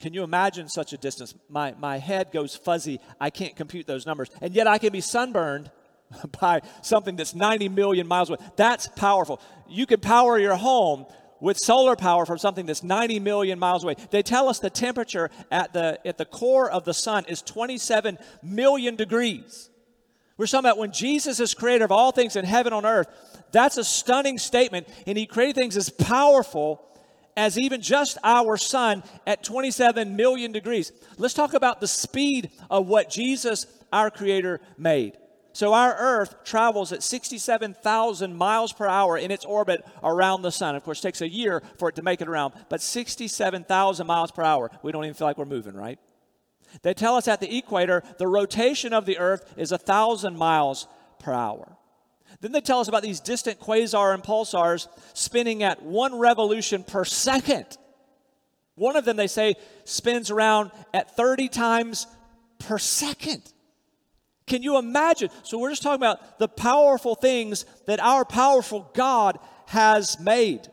Can 0.00 0.14
you 0.14 0.22
imagine 0.22 0.68
such 0.68 0.92
a 0.92 0.96
distance? 0.96 1.34
My, 1.48 1.74
my 1.78 1.98
head 1.98 2.30
goes 2.32 2.54
fuzzy. 2.54 3.00
I 3.20 3.30
can't 3.30 3.56
compute 3.56 3.86
those 3.86 4.06
numbers. 4.06 4.28
And 4.40 4.54
yet 4.54 4.66
I 4.66 4.78
can 4.78 4.92
be 4.92 5.00
sunburned 5.00 5.70
by 6.40 6.62
something 6.82 7.16
that's 7.16 7.34
90 7.34 7.68
million 7.68 8.06
miles 8.06 8.30
away. 8.30 8.38
That's 8.56 8.88
powerful. 8.88 9.40
You 9.68 9.86
can 9.86 10.00
power 10.00 10.38
your 10.38 10.54
home 10.54 11.06
with 11.40 11.56
solar 11.56 11.96
power 11.96 12.26
from 12.26 12.38
something 12.38 12.66
that's 12.66 12.82
90 12.82 13.20
million 13.20 13.58
miles 13.58 13.84
away. 13.84 13.94
They 14.10 14.22
tell 14.22 14.48
us 14.48 14.58
the 14.58 14.70
temperature 14.70 15.30
at 15.50 15.72
the, 15.72 16.00
at 16.04 16.18
the 16.18 16.24
core 16.24 16.70
of 16.70 16.84
the 16.84 16.94
sun 16.94 17.24
is 17.26 17.42
27 17.42 18.18
million 18.42 18.96
degrees. 18.96 19.70
We're 20.36 20.46
talking 20.46 20.66
about 20.66 20.78
when 20.78 20.92
Jesus 20.92 21.40
is 21.40 21.54
creator 21.54 21.84
of 21.84 21.92
all 21.92 22.12
things 22.12 22.36
in 22.36 22.44
heaven 22.44 22.72
on 22.72 22.86
earth. 22.86 23.08
That's 23.50 23.76
a 23.76 23.84
stunning 23.84 24.38
statement, 24.38 24.88
and 25.06 25.18
he 25.18 25.26
created 25.26 25.56
things 25.56 25.76
as 25.76 25.90
powerful 25.90 26.84
as 27.38 27.56
even 27.56 27.80
just 27.80 28.18
our 28.24 28.56
sun 28.56 29.04
at 29.24 29.44
27 29.44 30.16
million 30.16 30.50
degrees. 30.50 30.90
Let's 31.18 31.34
talk 31.34 31.54
about 31.54 31.80
the 31.80 31.86
speed 31.86 32.50
of 32.68 32.88
what 32.88 33.08
Jesus, 33.08 33.66
our 33.92 34.10
creator, 34.10 34.60
made. 34.76 35.16
So 35.52 35.72
our 35.72 35.94
Earth 35.96 36.34
travels 36.44 36.92
at 36.92 37.02
67,000 37.02 38.36
miles 38.36 38.72
per 38.72 38.88
hour 38.88 39.16
in 39.16 39.30
its 39.30 39.44
orbit 39.44 39.86
around 40.02 40.42
the 40.42 40.50
sun. 40.50 40.74
Of 40.74 40.82
course, 40.82 40.98
it 40.98 41.02
takes 41.02 41.20
a 41.20 41.28
year 41.28 41.62
for 41.78 41.88
it 41.88 41.94
to 41.94 42.02
make 42.02 42.20
it 42.20 42.28
around, 42.28 42.54
but 42.68 42.82
67,000 42.82 44.06
miles 44.06 44.32
per 44.32 44.42
hour. 44.42 44.68
We 44.82 44.90
don't 44.90 45.04
even 45.04 45.14
feel 45.14 45.28
like 45.28 45.38
we're 45.38 45.44
moving, 45.44 45.74
right? 45.74 46.00
They 46.82 46.92
tell 46.92 47.14
us 47.14 47.28
at 47.28 47.38
the 47.40 47.56
equator, 47.56 48.02
the 48.18 48.26
rotation 48.26 48.92
of 48.92 49.06
the 49.06 49.18
Earth 49.18 49.54
is 49.56 49.70
1,000 49.70 50.36
miles 50.36 50.88
per 51.20 51.32
hour. 51.32 51.76
Then 52.40 52.52
they 52.52 52.60
tell 52.60 52.80
us 52.80 52.88
about 52.88 53.02
these 53.02 53.20
distant 53.20 53.60
quasar 53.60 54.14
and 54.14 54.22
pulsars 54.22 54.88
spinning 55.14 55.62
at 55.62 55.82
one 55.82 56.18
revolution 56.18 56.84
per 56.84 57.04
second. 57.04 57.66
One 58.74 58.96
of 58.96 59.04
them, 59.04 59.16
they 59.16 59.26
say, 59.26 59.56
spins 59.84 60.30
around 60.30 60.70
at 60.94 61.16
30 61.16 61.48
times 61.48 62.06
per 62.58 62.78
second. 62.78 63.42
Can 64.46 64.62
you 64.62 64.78
imagine? 64.78 65.30
So, 65.42 65.58
we're 65.58 65.70
just 65.70 65.82
talking 65.82 66.00
about 66.00 66.38
the 66.38 66.48
powerful 66.48 67.14
things 67.14 67.66
that 67.86 68.00
our 68.00 68.24
powerful 68.24 68.90
God 68.94 69.38
has 69.66 70.18
made. 70.20 70.68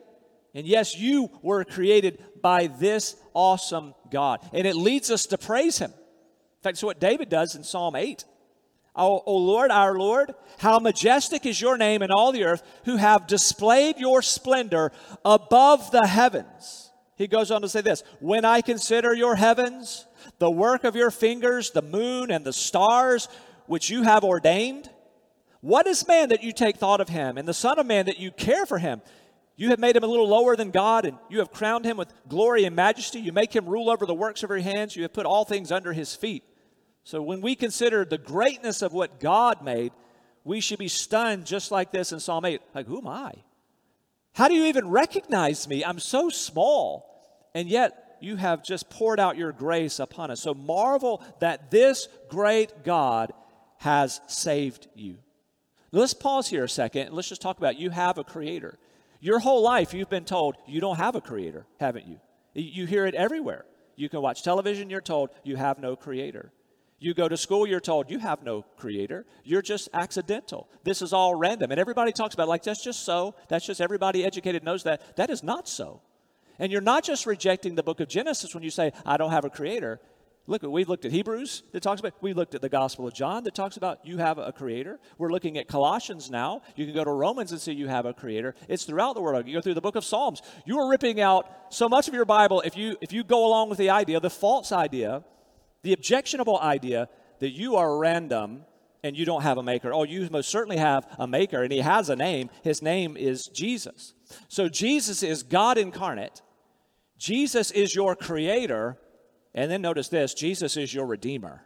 And 0.54 0.66
yes, 0.66 0.98
you 0.98 1.30
were 1.42 1.66
created 1.66 2.24
by 2.42 2.68
this 2.68 3.18
awesome 3.34 3.94
God. 4.10 4.40
And 4.54 4.66
it 4.66 4.76
leads 4.76 5.12
us 5.12 5.26
to 5.28 5.38
praise 5.38 5.78
Him. 5.80 5.92
In 5.92 6.64
fact, 6.64 6.76
it's 6.76 6.84
what 6.84 7.00
David 7.00 7.30
does 7.30 7.56
in 7.56 7.64
Psalm 7.64 7.96
8. 7.96 8.24
O, 8.96 9.22
o 9.25 9.38
Lord, 9.38 9.72
our 9.72 9.98
Lord, 9.98 10.34
how 10.60 10.80
majestic 10.80 11.46
is 11.46 11.60
your 11.60 11.78
name 11.78 12.02
in 12.02 12.12
all 12.12 12.32
the 12.32 12.46
earth, 12.46 12.64
who 12.86 12.98
have 12.98 13.28
displayed 13.28 13.98
your 13.98 14.22
splendor 14.22 14.92
above 15.24 15.92
the 15.92 16.08
heavens. 16.08 16.92
He 17.18 17.28
goes 17.28 17.52
on 17.52 17.62
to 17.62 17.70
say 17.70 17.82
this 17.82 18.04
When 18.20 18.46
I 18.46 18.62
consider 18.62 19.14
your 19.14 19.36
heavens, 19.36 20.06
the 20.40 20.52
work 20.52 20.84
of 20.84 20.96
your 20.96 21.12
fingers, 21.12 21.72
the 21.72 21.82
moon 21.82 22.32
and 22.32 22.46
the 22.46 22.54
stars, 22.54 23.28
which 23.68 23.90
you 23.90 24.04
have 24.04 24.24
ordained? 24.24 24.90
What 25.62 25.88
is 25.88 26.08
man 26.08 26.30
that 26.30 26.44
you 26.44 26.52
take 26.52 26.78
thought 26.78 27.02
of 27.02 27.10
him, 27.10 27.38
and 27.38 27.48
the 27.48 27.54
Son 27.54 27.80
of 27.80 27.86
Man 27.86 28.06
that 28.06 28.20
you 28.20 28.32
care 28.32 28.66
for 28.66 28.78
him? 28.78 29.02
You 29.58 29.70
have 29.70 29.80
made 29.80 29.96
him 29.96 30.04
a 30.04 30.08
little 30.08 30.28
lower 30.28 30.56
than 30.56 30.70
God, 30.70 31.06
and 31.06 31.18
you 31.30 31.40
have 31.40 31.52
crowned 31.52 31.86
him 31.86 31.98
with 31.98 32.14
glory 32.28 32.66
and 32.66 32.75
majesty. 32.75 33.20
You 33.20 33.32
make 33.32 33.56
him 33.56 33.66
rule 33.66 33.90
over 33.90 34.06
the 34.06 34.14
works 34.14 34.44
of 34.44 34.50
your 34.50 34.60
hands. 34.60 34.96
You 34.96 35.04
have 35.04 35.14
put 35.14 35.25
all 35.25 35.46
things 35.46 35.72
under 35.72 35.94
his 35.94 36.14
feet. 36.14 36.44
So 37.06 37.22
when 37.22 37.40
we 37.40 37.56
consider 37.56 38.04
the 38.04 38.18
greatness 38.18 38.82
of 38.82 38.92
what 38.92 39.20
God 39.20 39.64
made, 39.64 39.94
we 40.44 40.60
should 40.60 40.80
be 40.80 40.88
stunned 40.88 41.46
just 41.46 41.72
like 41.72 41.92
this 41.92 42.12
in 42.12 42.20
Psalm 42.20 42.46
8. 42.46 42.62
Like, 42.74 42.88
who 42.88 42.98
am 42.98 43.08
I? 43.08 43.34
How 44.34 44.48
do 44.48 44.56
you 44.56 44.66
even 44.66 44.90
recognize 44.90 45.68
me? 45.68 45.86
I'm 45.86 46.00
so 46.00 46.30
small. 46.30 47.06
And 47.54 47.70
yet, 47.70 48.18
you 48.20 48.38
have 48.38 48.64
just 48.64 48.90
poured 48.90 49.20
out 49.20 49.38
your 49.38 49.52
grace 49.52 50.00
upon 50.00 50.32
us. 50.32 50.42
So 50.42 50.56
marvel 50.56 51.24
that 51.40 51.70
this 51.70 52.08
great 52.28 52.84
God 52.84 53.32
has 53.78 54.20
saved 54.28 54.88
you. 54.96 55.18
Let's 55.92 56.16
pause 56.16 56.48
here 56.48 56.64
a 56.64 56.70
second 56.70 57.08
and 57.08 57.16
let's 57.16 57.30
just 57.30 57.42
talk 57.42 57.58
about 57.60 57.80
you 57.80 57.92
have 57.92 58.18
a 58.18 58.24
creator. 58.24 58.80
Your 59.20 59.40
whole 59.40 59.62
life 59.62 59.94
you've 59.94 60.10
been 60.10 60.26
told 60.26 60.56
you 60.68 60.82
don't 60.82 60.98
have 60.98 61.16
a 61.16 61.22
creator, 61.22 61.68
haven't 61.80 62.08
you? 62.08 62.20
You 62.54 62.86
hear 62.86 63.06
it 63.06 63.16
everywhere. 63.16 63.66
You 63.96 64.10
can 64.10 64.22
watch 64.22 64.44
television, 64.44 64.90
you're 64.90 65.02
told 65.02 65.30
you 65.44 65.56
have 65.56 65.80
no 65.80 65.96
creator. 65.96 66.52
You 66.98 67.14
go 67.14 67.28
to 67.28 67.36
school, 67.36 67.68
you're 67.68 67.82
told 67.82 68.10
you 68.10 68.20
have 68.20 68.44
no 68.44 68.64
creator. 68.78 69.25
You're 69.44 69.62
just 69.62 69.90
accidental. 69.94 70.70
This 70.84 71.02
is 71.02 71.12
all 71.12 71.36
random. 71.36 71.72
And 71.72 71.80
everybody 71.80 72.12
talks 72.12 72.34
about 72.34 72.48
like 72.48 72.64
that's 72.64 72.84
just 72.84 73.04
so. 73.04 73.36
That's 73.50 73.66
just 73.66 73.82
everybody 73.82 74.24
educated 74.24 74.64
knows 74.64 74.84
that. 74.84 75.18
That 75.18 75.30
is 75.30 75.44
not 75.44 75.68
so. 75.68 76.02
And 76.58 76.72
you're 76.72 76.82
not 76.82 77.04
just 77.04 77.25
rejecting 77.25 77.75
the 77.75 77.84
book 77.84 78.00
of 78.00 78.08
Genesis 78.08 78.54
when 78.54 78.64
you 78.64 78.70
say, 78.70 78.94
I 79.06 79.18
don't 79.18 79.32
have 79.32 79.44
a 79.44 79.50
creator. 79.50 80.00
Look, 80.48 80.62
we've 80.62 80.88
looked 80.88 81.06
at 81.06 81.12
Hebrews 81.12 81.64
that 81.72 81.82
talks 81.82 82.00
about, 82.00 82.14
we 82.22 82.34
looked 82.34 82.54
at 82.54 82.62
the 82.62 82.70
Gospel 82.70 83.08
of 83.08 83.14
John 83.16 83.44
that 83.46 83.56
talks 83.56 83.78
about 83.78 84.06
you 84.06 84.18
have 84.18 84.38
a 84.38 84.52
creator. 84.52 85.00
We're 85.18 85.32
looking 85.32 85.58
at 85.58 85.68
Colossians 85.68 86.30
now. 86.30 86.62
You 86.75 86.86
can 86.86 86.94
go 86.94 87.04
to 87.04 87.12
Romans 87.12 87.52
and 87.52 87.60
see 87.60 87.74
you 87.74 87.88
have 87.88 88.06
a 88.06 88.14
creator. 88.14 88.54
It's 88.70 88.86
throughout 88.86 89.16
the 89.16 89.22
world. 89.22 89.48
You 89.48 89.56
go 89.56 89.62
through 89.62 89.74
the 89.74 89.82
book 89.82 89.96
of 89.96 90.06
Psalms. 90.06 90.44
You 90.66 90.80
are 90.80 90.90
ripping 90.90 91.20
out 91.20 91.50
so 91.70 91.90
much 91.90 92.08
of 92.08 92.14
your 92.14 92.25
Bible 92.25 92.62
if 92.62 92.78
you 92.78 92.96
if 93.02 93.12
you 93.12 93.24
go 93.24 93.48
along 93.48 93.70
with 93.70 93.80
the 93.80 93.90
idea, 93.90 94.20
the 94.20 94.30
false 94.30 94.72
idea, 94.72 95.24
the 95.86 95.94
objectionable 95.94 96.60
idea 96.60 97.08
that 97.39 97.51
you 97.51 97.77
are 97.77 97.98
random 97.98 98.65
and 99.04 99.15
you 99.15 99.24
don't 99.24 99.44
have 99.44 99.58
a 99.58 99.63
maker. 99.63 99.94
Oh, 99.94 100.04
you 100.04 100.27
most 100.30 100.50
certainly 100.50 100.77
have 100.77 101.08
a 101.18 101.27
maker, 101.27 101.62
and 101.62 101.72
he 101.72 101.80
has 101.80 102.10
a 102.10 102.15
name. 102.15 102.50
His 102.63 102.82
name 102.82 103.15
is 103.15 103.48
Jesus. 103.48 104.13
So 104.48 104.68
Jesus 104.68 105.24
is 105.24 105.44
God 105.44 105.77
incarnate. 105.77 106.42
Jesus 107.18 107.72
is 107.72 107.96
your 107.96 108.15
creator 108.15 108.98
and 109.56 109.72
then 109.72 109.82
notice 109.82 110.10
this 110.10 110.36
Jesus 110.36 110.77
is 110.77 110.94
your 110.94 111.08
Redeemer, 111.08 111.65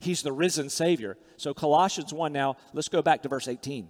He's 0.00 0.22
the 0.22 0.32
risen 0.32 0.70
Savior. 0.70 1.16
So, 1.36 1.54
Colossians 1.54 2.12
1 2.12 2.32
now, 2.32 2.56
let's 2.72 2.88
go 2.88 3.02
back 3.02 3.22
to 3.22 3.28
verse 3.28 3.46
18. 3.46 3.88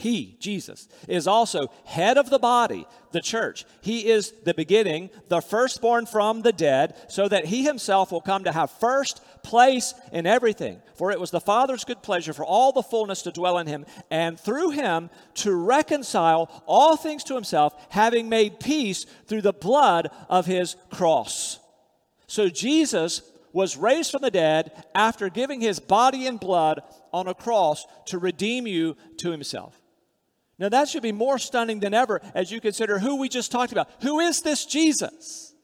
He, 0.00 0.38
Jesus, 0.40 0.88
is 1.08 1.26
also 1.26 1.70
head 1.84 2.16
of 2.16 2.30
the 2.30 2.38
body, 2.38 2.86
the 3.12 3.20
church. 3.20 3.66
He 3.82 4.08
is 4.08 4.32
the 4.44 4.54
beginning, 4.54 5.10
the 5.28 5.42
firstborn 5.42 6.06
from 6.06 6.40
the 6.40 6.54
dead, 6.54 6.96
so 7.08 7.28
that 7.28 7.44
he 7.44 7.64
himself 7.64 8.10
will 8.10 8.22
come 8.22 8.44
to 8.44 8.52
have 8.52 8.70
first 8.70 9.20
place 9.42 9.92
in 10.10 10.26
everything. 10.26 10.80
For 10.94 11.10
it 11.12 11.20
was 11.20 11.30
the 11.30 11.38
Father's 11.38 11.84
good 11.84 12.02
pleasure 12.02 12.32
for 12.32 12.46
all 12.46 12.72
the 12.72 12.82
fullness 12.82 13.20
to 13.22 13.30
dwell 13.30 13.58
in 13.58 13.66
him, 13.66 13.84
and 14.10 14.40
through 14.40 14.70
him 14.70 15.10
to 15.34 15.54
reconcile 15.54 16.50
all 16.64 16.96
things 16.96 17.22
to 17.24 17.34
himself, 17.34 17.74
having 17.90 18.30
made 18.30 18.58
peace 18.58 19.04
through 19.26 19.42
the 19.42 19.52
blood 19.52 20.08
of 20.30 20.46
his 20.46 20.76
cross. 20.90 21.58
So 22.26 22.48
Jesus 22.48 23.20
was 23.52 23.76
raised 23.76 24.12
from 24.12 24.22
the 24.22 24.30
dead 24.30 24.72
after 24.94 25.28
giving 25.28 25.60
his 25.60 25.80
body 25.80 26.26
and 26.26 26.38
blood 26.38 26.80
on 27.12 27.26
a 27.26 27.34
cross 27.34 27.84
to 28.06 28.18
redeem 28.18 28.66
you 28.66 28.96
to 29.18 29.30
himself. 29.30 29.79
Now, 30.60 30.68
that 30.68 30.90
should 30.90 31.02
be 31.02 31.10
more 31.10 31.38
stunning 31.38 31.80
than 31.80 31.94
ever 31.94 32.20
as 32.34 32.52
you 32.52 32.60
consider 32.60 32.98
who 32.98 33.16
we 33.16 33.30
just 33.30 33.50
talked 33.50 33.72
about. 33.72 33.88
Who 34.02 34.20
is 34.20 34.42
this 34.42 34.66
Jesus? 34.66 35.54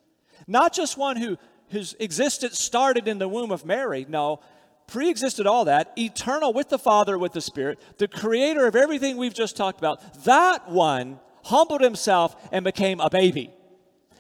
Not 0.47 0.73
just 0.73 0.97
one 0.97 1.19
who, 1.19 1.37
whose 1.69 1.95
existence 2.01 2.59
started 2.59 3.07
in 3.07 3.19
the 3.19 3.29
womb 3.29 3.53
of 3.53 3.67
Mary. 3.67 4.07
No, 4.09 4.41
pre 4.87 5.11
existed 5.11 5.47
all 5.47 5.67
that, 5.67 5.93
eternal 5.99 6.55
with 6.55 6.71
the 6.71 6.79
Father, 6.79 7.19
with 7.19 7.33
the 7.33 7.43
Spirit, 7.43 7.79
the 7.99 8.09
creator 8.09 8.67
of 8.67 8.75
everything 8.75 9.19
we've 9.19 9.35
just 9.35 9.55
talked 9.55 9.79
about. 9.79 10.25
That 10.25 10.71
one 10.71 11.21
humbled 11.45 11.83
himself 11.83 12.35
and 12.51 12.65
became 12.65 12.99
a 12.99 13.11
baby 13.11 13.53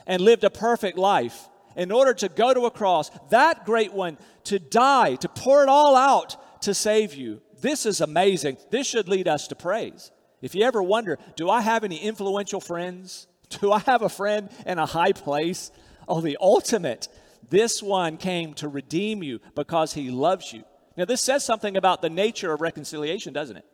and 0.07 0.21
lived 0.21 0.45
a 0.45 0.51
perfect 0.51 0.99
life 0.99 1.49
in 1.75 1.91
order 1.91 2.13
to 2.13 2.29
go 2.29 2.53
to 2.53 2.67
a 2.67 2.71
cross. 2.71 3.11
That 3.31 3.65
great 3.65 3.95
one 3.95 4.19
to 4.45 4.59
die, 4.59 5.15
to 5.17 5.29
pour 5.29 5.63
it 5.63 5.71
all 5.71 5.97
out 5.97 6.37
to 6.65 6.75
save 6.75 7.15
you. 7.15 7.41
This 7.63 7.87
is 7.87 8.03
amazing. 8.03 8.59
This 8.71 8.87
should 8.87 9.09
lead 9.09 9.27
us 9.27 9.49
to 9.49 9.55
praise. 9.55 10.11
If 10.43 10.55
you 10.55 10.65
ever 10.65 10.83
wonder, 10.83 11.19
do 11.37 11.49
I 11.51 11.61
have 11.61 11.85
any 11.85 11.99
influential 11.99 12.61
friends? 12.61 13.27
Do 13.61 13.71
I 13.71 13.79
have 13.81 14.03
a 14.03 14.09
friend 14.09 14.51
in 14.67 14.81
a 14.81 14.87
high 14.87 15.13
place? 15.13 15.71
Oh, 16.09 16.21
the 16.21 16.37
ultimate. 16.41 17.07
This 17.49 17.81
one 17.81 18.17
came 18.17 18.55
to 18.55 18.67
redeem 18.67 19.23
you 19.23 19.41
because 19.55 19.93
he 19.93 20.11
loves 20.11 20.53
you. 20.53 20.65
Now, 20.97 21.05
this 21.05 21.21
says 21.21 21.45
something 21.45 21.77
about 21.77 22.03
the 22.03 22.11
nature 22.11 22.53
of 22.53 22.61
reconciliation, 22.61 23.33
doesn't 23.33 23.57
it? 23.57 23.65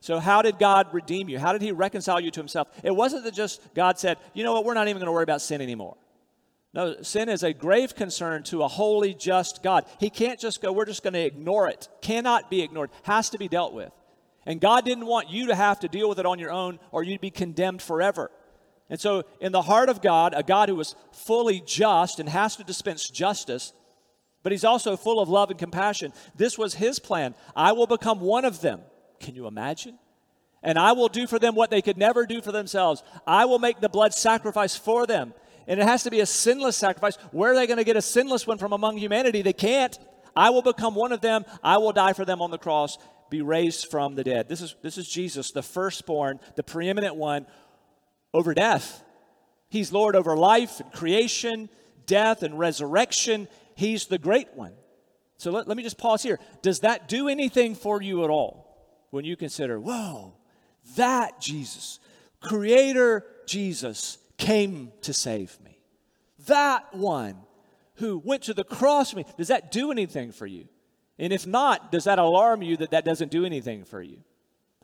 So, 0.00 0.18
how 0.18 0.42
did 0.42 0.58
God 0.58 0.92
redeem 0.92 1.28
you? 1.28 1.38
How 1.38 1.52
did 1.52 1.62
he 1.62 1.72
reconcile 1.72 2.20
you 2.20 2.30
to 2.32 2.40
himself? 2.40 2.68
It 2.82 2.90
wasn't 2.90 3.24
that 3.24 3.34
just 3.34 3.62
God 3.72 3.98
said, 3.98 4.18
you 4.34 4.42
know 4.42 4.52
what, 4.52 4.64
we're 4.64 4.74
not 4.74 4.88
even 4.88 4.98
going 4.98 5.06
to 5.06 5.12
worry 5.12 5.22
about 5.22 5.40
sin 5.40 5.60
anymore. 5.60 5.96
No, 6.74 7.02
sin 7.02 7.28
is 7.28 7.42
a 7.42 7.52
grave 7.52 7.94
concern 7.94 8.42
to 8.44 8.62
a 8.62 8.68
holy, 8.68 9.14
just 9.14 9.62
God. 9.62 9.84
He 10.00 10.10
can't 10.10 10.40
just 10.40 10.60
go, 10.60 10.72
we're 10.72 10.86
just 10.86 11.02
going 11.02 11.12
to 11.12 11.24
ignore 11.24 11.68
it. 11.68 11.88
Cannot 12.00 12.50
be 12.50 12.62
ignored, 12.62 12.90
has 13.04 13.30
to 13.30 13.38
be 13.38 13.46
dealt 13.46 13.74
with. 13.74 13.92
And 14.46 14.60
God 14.60 14.84
didn't 14.84 15.06
want 15.06 15.30
you 15.30 15.46
to 15.46 15.54
have 15.54 15.80
to 15.80 15.88
deal 15.88 16.08
with 16.08 16.18
it 16.18 16.26
on 16.26 16.38
your 16.38 16.50
own 16.50 16.78
or 16.90 17.02
you'd 17.02 17.20
be 17.20 17.30
condemned 17.30 17.80
forever. 17.80 18.30
And 18.90 19.00
so, 19.00 19.24
in 19.40 19.52
the 19.52 19.62
heart 19.62 19.88
of 19.88 20.02
God, 20.02 20.34
a 20.36 20.42
God 20.42 20.68
who 20.68 20.78
is 20.80 20.94
fully 21.12 21.62
just 21.64 22.18
and 22.18 22.28
has 22.28 22.56
to 22.56 22.64
dispense 22.64 23.08
justice, 23.08 23.72
but 24.42 24.52
he's 24.52 24.64
also 24.64 24.96
full 24.96 25.20
of 25.20 25.28
love 25.28 25.50
and 25.50 25.58
compassion, 25.58 26.12
this 26.36 26.58
was 26.58 26.74
his 26.74 26.98
plan. 26.98 27.34
I 27.56 27.72
will 27.72 27.86
become 27.86 28.20
one 28.20 28.44
of 28.44 28.60
them. 28.60 28.80
Can 29.20 29.34
you 29.34 29.46
imagine? 29.46 29.98
And 30.62 30.78
I 30.78 30.92
will 30.92 31.08
do 31.08 31.26
for 31.26 31.38
them 31.38 31.54
what 31.54 31.70
they 31.70 31.82
could 31.82 31.96
never 31.96 32.26
do 32.26 32.42
for 32.42 32.52
themselves. 32.52 33.02
I 33.26 33.46
will 33.46 33.58
make 33.58 33.80
the 33.80 33.88
blood 33.88 34.12
sacrifice 34.12 34.76
for 34.76 35.06
them. 35.06 35.32
And 35.66 35.80
it 35.80 35.84
has 35.84 36.02
to 36.02 36.10
be 36.10 36.20
a 36.20 36.26
sinless 36.26 36.76
sacrifice. 36.76 37.16
Where 37.30 37.52
are 37.52 37.56
they 37.56 37.66
going 37.66 37.78
to 37.78 37.84
get 37.84 37.96
a 37.96 38.02
sinless 38.02 38.46
one 38.46 38.58
from 38.58 38.72
among 38.72 38.98
humanity? 38.98 39.42
They 39.42 39.52
can't. 39.52 39.96
I 40.34 40.50
will 40.50 40.62
become 40.62 40.94
one 40.94 41.12
of 41.12 41.20
them. 41.20 41.44
I 41.62 41.78
will 41.78 41.92
die 41.92 42.12
for 42.12 42.24
them 42.24 42.40
on 42.42 42.50
the 42.50 42.58
cross, 42.58 42.98
be 43.32 43.42
raised 43.42 43.90
from 43.90 44.14
the 44.14 44.22
dead. 44.22 44.46
This 44.46 44.60
is, 44.60 44.76
this 44.82 44.98
is 44.98 45.08
Jesus, 45.08 45.50
the 45.50 45.62
firstborn, 45.62 46.38
the 46.54 46.62
preeminent 46.62 47.16
one 47.16 47.46
over 48.34 48.52
death. 48.52 49.02
He's 49.70 49.90
Lord 49.90 50.14
over 50.14 50.36
life 50.36 50.80
and 50.80 50.92
creation, 50.92 51.70
death 52.04 52.42
and 52.42 52.58
resurrection. 52.58 53.48
He's 53.74 54.06
the 54.06 54.18
great 54.18 54.48
one. 54.54 54.74
So 55.38 55.50
let, 55.50 55.66
let 55.66 55.78
me 55.78 55.82
just 55.82 55.96
pause 55.96 56.22
here. 56.22 56.38
Does 56.60 56.80
that 56.80 57.08
do 57.08 57.28
anything 57.28 57.74
for 57.74 58.02
you 58.02 58.22
at 58.22 58.30
all 58.30 59.06
when 59.10 59.24
you 59.24 59.34
consider, 59.34 59.80
whoa, 59.80 60.34
that 60.96 61.40
Jesus, 61.40 62.00
Creator 62.40 63.24
Jesus, 63.46 64.18
came 64.36 64.92
to 65.00 65.14
save 65.14 65.58
me? 65.64 65.80
That 66.48 66.94
one 66.94 67.36
who 67.94 68.18
went 68.18 68.42
to 68.42 68.54
the 68.54 68.62
cross 68.62 69.10
for 69.10 69.16
me, 69.16 69.24
does 69.38 69.48
that 69.48 69.72
do 69.72 69.90
anything 69.90 70.32
for 70.32 70.46
you? 70.46 70.68
And 71.18 71.32
if 71.32 71.46
not, 71.46 71.92
does 71.92 72.04
that 72.04 72.18
alarm 72.18 72.62
you 72.62 72.76
that 72.78 72.90
that 72.90 73.04
doesn't 73.04 73.30
do 73.30 73.44
anything 73.44 73.84
for 73.84 74.02
you? 74.02 74.22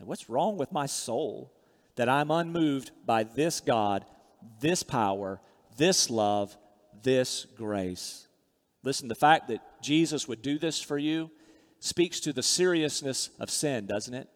What's 0.00 0.30
wrong 0.30 0.56
with 0.56 0.70
my 0.70 0.86
soul? 0.86 1.52
that 1.98 2.08
I'm 2.08 2.30
unmoved 2.30 2.92
by 3.04 3.24
this 3.24 3.60
God, 3.60 4.04
this 4.60 4.84
power, 4.84 5.40
this 5.76 6.08
love, 6.08 6.56
this 7.02 7.44
grace. 7.56 8.28
Listen, 8.84 9.08
the 9.08 9.16
fact 9.16 9.48
that 9.48 9.82
Jesus 9.82 10.28
would 10.28 10.40
do 10.40 10.60
this 10.60 10.80
for 10.80 10.96
you 10.96 11.28
speaks 11.80 12.20
to 12.20 12.32
the 12.32 12.42
seriousness 12.42 13.30
of 13.40 13.50
sin, 13.50 13.86
doesn't 13.86 14.14
it? 14.14 14.28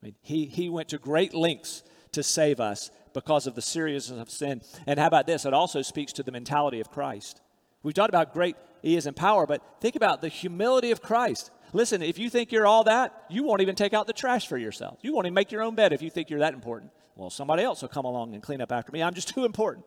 I 0.00 0.06
mean, 0.06 0.14
he, 0.22 0.46
he 0.46 0.68
went 0.68 0.88
to 0.90 0.98
great 0.98 1.34
lengths 1.34 1.82
to 2.12 2.22
save 2.22 2.60
us 2.60 2.92
because 3.12 3.48
of 3.48 3.56
the 3.56 3.62
seriousness 3.62 4.20
of 4.20 4.30
sin. 4.30 4.62
And 4.86 5.00
how 5.00 5.08
about 5.08 5.26
this? 5.26 5.44
It 5.44 5.52
also 5.52 5.82
speaks 5.82 6.12
to 6.12 6.22
the 6.22 6.32
mentality 6.32 6.78
of 6.78 6.92
Christ. 6.92 7.40
We've 7.82 7.94
talked 7.94 8.10
about 8.10 8.32
great 8.32 8.56
He 8.82 8.96
is 8.96 9.06
in 9.06 9.14
power, 9.14 9.46
but 9.46 9.62
think 9.80 9.96
about 9.96 10.20
the 10.20 10.28
humility 10.28 10.90
of 10.90 11.00
Christ. 11.00 11.50
Listen, 11.72 12.02
if 12.02 12.18
you 12.18 12.30
think 12.30 12.52
you're 12.52 12.66
all 12.66 12.84
that, 12.84 13.24
you 13.30 13.44
won't 13.44 13.62
even 13.62 13.76
take 13.76 13.94
out 13.94 14.06
the 14.06 14.12
trash 14.12 14.46
for 14.46 14.58
yourself. 14.58 14.98
You 15.02 15.14
won't 15.14 15.26
even 15.26 15.34
make 15.34 15.52
your 15.52 15.62
own 15.62 15.74
bed 15.74 15.92
if 15.92 16.02
you 16.02 16.10
think 16.10 16.30
you're 16.30 16.40
that 16.40 16.54
important. 16.54 16.90
Well, 17.16 17.30
somebody 17.30 17.62
else 17.62 17.82
will 17.82 17.88
come 17.88 18.04
along 18.04 18.34
and 18.34 18.42
clean 18.42 18.60
up 18.60 18.72
after 18.72 18.92
me. 18.92 19.02
I'm 19.02 19.14
just 19.14 19.28
too 19.34 19.44
important. 19.44 19.84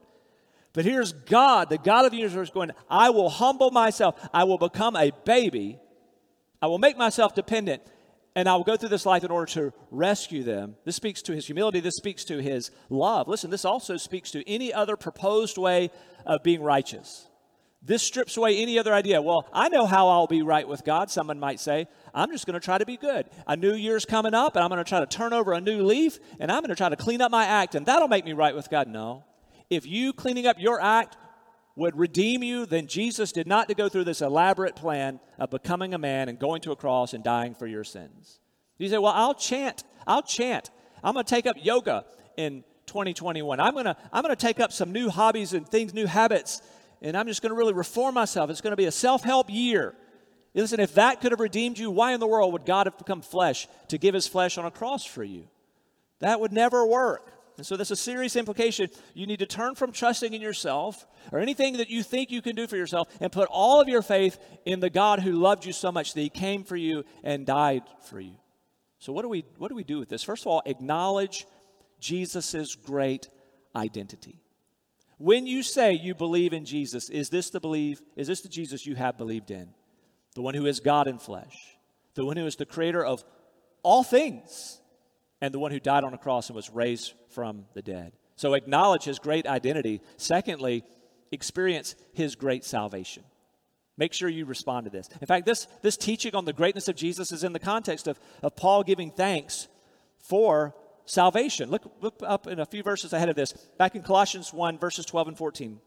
But 0.74 0.86
here's 0.86 1.14
God, 1.14 1.70
the 1.70 1.78
God 1.78 2.06
of 2.06 2.12
the 2.12 2.18
universe, 2.18 2.50
going, 2.50 2.72
I 2.90 3.12
will 3.12 3.30
humble 3.30 3.70
myself. 3.70 4.28
I 4.34 4.44
will 4.46 4.58
become 4.58 4.96
a 4.96 5.12
baby. 5.24 5.80
I 6.62 6.68
will 6.68 6.80
make 6.80 6.98
myself 6.98 7.36
dependent. 7.36 7.84
And 8.36 8.50
I 8.50 8.56
will 8.56 8.64
go 8.64 8.76
through 8.76 8.90
this 8.90 9.06
life 9.06 9.24
in 9.24 9.30
order 9.30 9.52
to 9.54 9.74
rescue 9.92 10.42
them. 10.42 10.76
This 10.86 10.96
speaks 10.96 11.22
to 11.24 11.34
his 11.34 11.46
humility. 11.46 11.80
This 11.80 11.96
speaks 11.96 12.24
to 12.26 12.42
his 12.42 12.72
love. 12.90 13.28
Listen, 13.28 13.52
this 13.52 13.66
also 13.66 13.98
speaks 13.98 14.32
to 14.32 14.48
any 14.50 14.74
other 14.74 14.98
proposed 14.98 15.60
way 15.60 15.92
of 16.26 16.42
being 16.42 16.64
righteous. 16.64 17.28
This 17.86 18.02
strips 18.02 18.38
away 18.38 18.58
any 18.58 18.80
other 18.80 18.94
idea. 18.94 19.22
Well, 19.22 19.46
I 19.52 19.68
know 19.68 19.86
how 19.86 20.08
I'll 20.08 20.28
be 20.28 20.42
right 20.42 20.66
with 20.66 20.86
God, 20.86 21.12
someone 21.12 21.38
might 21.38 21.60
say. 21.60 21.88
I'm 22.14 22.32
just 22.32 22.46
going 22.46 22.54
to 22.54 22.64
try 22.64 22.78
to 22.78 22.86
be 22.86 22.96
good. 22.96 23.26
A 23.46 23.58
new 23.58 23.74
year's 23.74 24.06
coming 24.06 24.34
up, 24.34 24.56
and 24.56 24.64
I'm 24.64 24.70
going 24.70 24.84
to 24.84 24.88
try 24.88 25.02
to 25.02 25.06
turn 25.06 25.34
over 25.34 25.52
a 25.52 25.60
new 25.60 25.84
leaf, 25.84 26.18
and 26.40 26.50
I'm 26.50 26.62
going 26.62 26.70
to 26.70 26.76
try 26.76 26.88
to 26.88 26.96
clean 26.96 27.20
up 27.22 27.30
my 27.30 27.46
act, 27.46 27.76
and 27.76 27.86
that'll 27.86 28.08
make 28.08 28.24
me 28.24 28.32
right 28.32 28.56
with 28.56 28.70
God. 28.70 28.88
No. 28.88 29.26
If 29.70 29.86
you 29.86 30.14
cleaning 30.14 30.48
up 30.48 30.58
your 30.60 30.80
act 30.82 31.18
would 31.76 31.98
redeem 31.98 32.42
you, 32.42 32.66
then 32.66 32.88
Jesus 32.88 33.34
did 33.34 33.48
not 33.48 33.68
to 33.68 33.76
go 33.76 33.90
through 33.90 34.06
this 34.06 34.22
elaborate 34.22 34.76
plan 34.76 35.20
of 35.38 35.50
becoming 35.50 35.94
a 35.94 35.98
man 35.98 36.30
and 36.30 36.40
going 36.40 36.62
to 36.62 36.72
a 36.72 36.78
cross 36.78 37.14
and 37.14 37.24
dying 37.24 37.54
for 37.54 37.68
your 37.68 37.84
sins. 37.84 38.40
You 38.78 38.88
say, 38.88 38.98
well, 38.98 39.14
I'll 39.14 39.34
chant. 39.34 39.84
I'll 40.08 40.22
chant. 40.22 40.70
I'm 41.04 41.14
going 41.14 41.26
to 41.26 41.30
take 41.30 41.48
up 41.48 41.58
yoga 41.60 42.06
in 42.38 42.64
2021. 42.86 43.60
I'm 43.60 43.74
going 43.74 43.86
to 43.86 43.98
I'm 44.12 44.24
going 44.24 44.36
to 44.36 44.42
take 44.42 44.60
up 44.60 44.72
some 44.72 44.92
new 44.92 45.10
hobbies 45.10 45.54
and 45.54 45.68
things, 45.68 45.94
new 45.94 46.06
habits 46.06 46.62
and 47.04 47.18
I'm 47.18 47.28
just 47.28 47.42
going 47.42 47.52
to 47.52 47.56
really 47.56 47.74
reform 47.74 48.16
myself. 48.16 48.50
It's 48.50 48.62
going 48.62 48.72
to 48.72 48.78
be 48.78 48.86
a 48.86 48.92
self 48.92 49.24
help 49.24 49.50
year. 49.50 49.94
Listen, 50.56 50.80
if 50.80 50.96
that 50.96 51.20
could 51.20 51.32
have 51.32 51.40
redeemed 51.40 51.78
you, 51.78 51.92
why 51.92 52.14
in 52.14 52.20
the 52.20 52.28
world 52.28 52.54
would 52.54 52.66
God 52.66 52.88
have 52.88 52.98
become 52.98 53.22
flesh 53.22 53.68
to 53.90 53.98
give 53.98 54.14
his 54.14 54.28
flesh 54.28 54.58
on 54.58 54.66
a 54.66 54.72
cross 54.72 55.04
for 55.04 55.24
you? 55.24 55.48
That 56.20 56.40
would 56.40 56.54
never 56.54 56.86
work. 56.86 57.32
And 57.58 57.66
so, 57.66 57.78
that's 57.78 57.92
a 57.92 57.96
serious 57.96 58.36
implication. 58.36 58.90
You 59.14 59.28
need 59.28 59.40
to 59.40 59.46
turn 59.46 59.76
from 59.76 59.92
trusting 59.92 60.34
in 60.34 60.42
yourself 60.42 61.06
or 61.32 61.40
anything 61.40 61.78
that 61.78 61.90
you 61.90 62.02
think 62.02 62.32
you 62.32 62.42
can 62.42 62.56
do 62.56 62.66
for 62.66 62.78
yourself 62.78 63.08
and 63.20 63.32
put 63.32 63.48
all 63.52 63.80
of 63.80 63.88
your 63.88 64.02
faith 64.02 64.40
in 64.66 64.80
the 64.80 64.90
God 64.90 65.20
who 65.20 65.34
loved 65.34 65.66
you 65.66 65.74
so 65.74 65.92
much 65.92 66.14
that 66.14 66.22
he 66.22 66.30
came 66.30 66.64
for 66.64 66.76
you 66.76 67.04
and 67.24 67.46
died 67.46 67.84
for 68.06 68.20
you. 68.20 68.36
So, 68.98 69.14
what 69.14 69.22
do 69.22 69.30
we, 69.30 69.44
what 69.58 69.68
do, 69.68 69.76
we 69.76 69.84
do 69.84 70.00
with 70.00 70.10
this? 70.10 70.24
First 70.24 70.44
of 70.44 70.48
all, 70.48 70.64
acknowledge 70.66 71.46
Jesus' 72.00 72.74
great 72.76 73.30
identity. 73.76 74.43
When 75.18 75.48
you 75.48 75.64
say 75.64 75.94
you 75.94 76.16
believe 76.16 76.54
in 76.54 76.66
Jesus, 76.66 77.10
is 77.10 77.30
this 77.30 77.50
the 77.50 77.60
believe? 77.60 78.02
Is 78.16 78.28
this 78.28 78.42
the 78.42 78.50
Jesus 78.50 78.86
you 78.86 78.96
have 78.96 79.18
believed 79.18 79.52
in? 79.52 79.70
The 80.36 80.42
one 80.42 80.56
who 80.56 80.66
is 80.66 80.80
God 80.80 81.08
in 81.08 81.20
flesh, 81.20 81.78
the 82.16 82.26
one 82.26 82.38
who 82.38 82.46
is 82.46 82.56
the 82.56 82.66
creator 82.66 83.06
of 83.06 83.24
all 83.84 84.04
things, 84.04 84.80
and 85.42 85.54
the 85.54 85.60
one 85.60 85.72
who 85.72 85.80
died 85.80 86.04
on 86.04 86.14
a 86.14 86.18
cross 86.18 86.50
and 86.50 86.56
was 86.56 86.70
raised 86.70 87.14
from 87.30 87.66
the 87.74 87.82
dead. 87.82 88.14
So 88.36 88.54
acknowledge 88.54 89.04
his 89.04 89.20
great 89.20 89.46
identity. 89.46 90.02
Secondly, 90.18 90.84
experience 91.32 91.96
his 92.14 92.36
great 92.36 92.64
salvation. 92.64 93.24
Make 93.98 94.14
sure 94.14 94.28
you 94.28 94.46
respond 94.46 94.86
to 94.86 94.90
this. 94.90 95.08
In 95.22 95.28
fact, 95.28 95.46
this, 95.46 95.68
this 95.82 95.98
teaching 95.98 96.34
on 96.36 96.46
the 96.46 96.54
greatness 96.54 96.88
of 96.88 96.96
Jesus 96.96 97.32
is 97.32 97.44
in 97.44 97.54
the 97.54 97.60
context 97.60 98.08
of, 98.08 98.20
of 98.42 98.56
Paul 98.56 98.84
giving 98.84 99.12
thanks 99.12 99.68
for 100.18 100.74
salvation. 101.06 101.70
Look, 101.70 101.92
look 102.02 102.20
up 102.24 102.48
in 102.48 102.60
a 102.60 102.66
few 102.66 102.84
verses 102.84 103.14
ahead 103.14 103.30
of 103.30 103.36
this, 103.36 103.54
back 103.78 103.96
in 103.96 104.04
Colossians 104.04 104.54
1, 104.54 104.78
verses 104.78 105.06
12 105.06 105.30
and 105.30 105.38
14. 105.38 105.80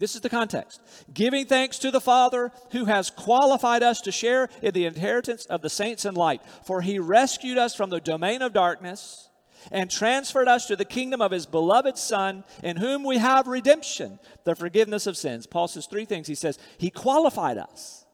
This 0.00 0.14
is 0.14 0.22
the 0.22 0.30
context. 0.30 0.80
Giving 1.12 1.44
thanks 1.44 1.78
to 1.80 1.90
the 1.90 2.00
Father 2.00 2.50
who 2.72 2.86
has 2.86 3.10
qualified 3.10 3.82
us 3.82 4.00
to 4.02 4.12
share 4.12 4.48
in 4.62 4.72
the 4.72 4.86
inheritance 4.86 5.44
of 5.44 5.60
the 5.60 5.68
saints 5.68 6.06
in 6.06 6.14
light. 6.14 6.40
For 6.64 6.80
he 6.80 6.98
rescued 6.98 7.58
us 7.58 7.74
from 7.74 7.90
the 7.90 8.00
domain 8.00 8.40
of 8.40 8.54
darkness 8.54 9.28
and 9.70 9.90
transferred 9.90 10.48
us 10.48 10.64
to 10.66 10.76
the 10.76 10.86
kingdom 10.86 11.20
of 11.20 11.32
his 11.32 11.44
beloved 11.44 11.98
Son, 11.98 12.44
in 12.62 12.78
whom 12.78 13.04
we 13.04 13.18
have 13.18 13.46
redemption, 13.46 14.18
the 14.44 14.54
forgiveness 14.54 15.06
of 15.06 15.18
sins. 15.18 15.46
Paul 15.46 15.68
says 15.68 15.86
three 15.86 16.06
things. 16.06 16.26
He 16.26 16.34
says, 16.34 16.58
He 16.78 16.88
qualified 16.88 17.58
us. 17.58 18.06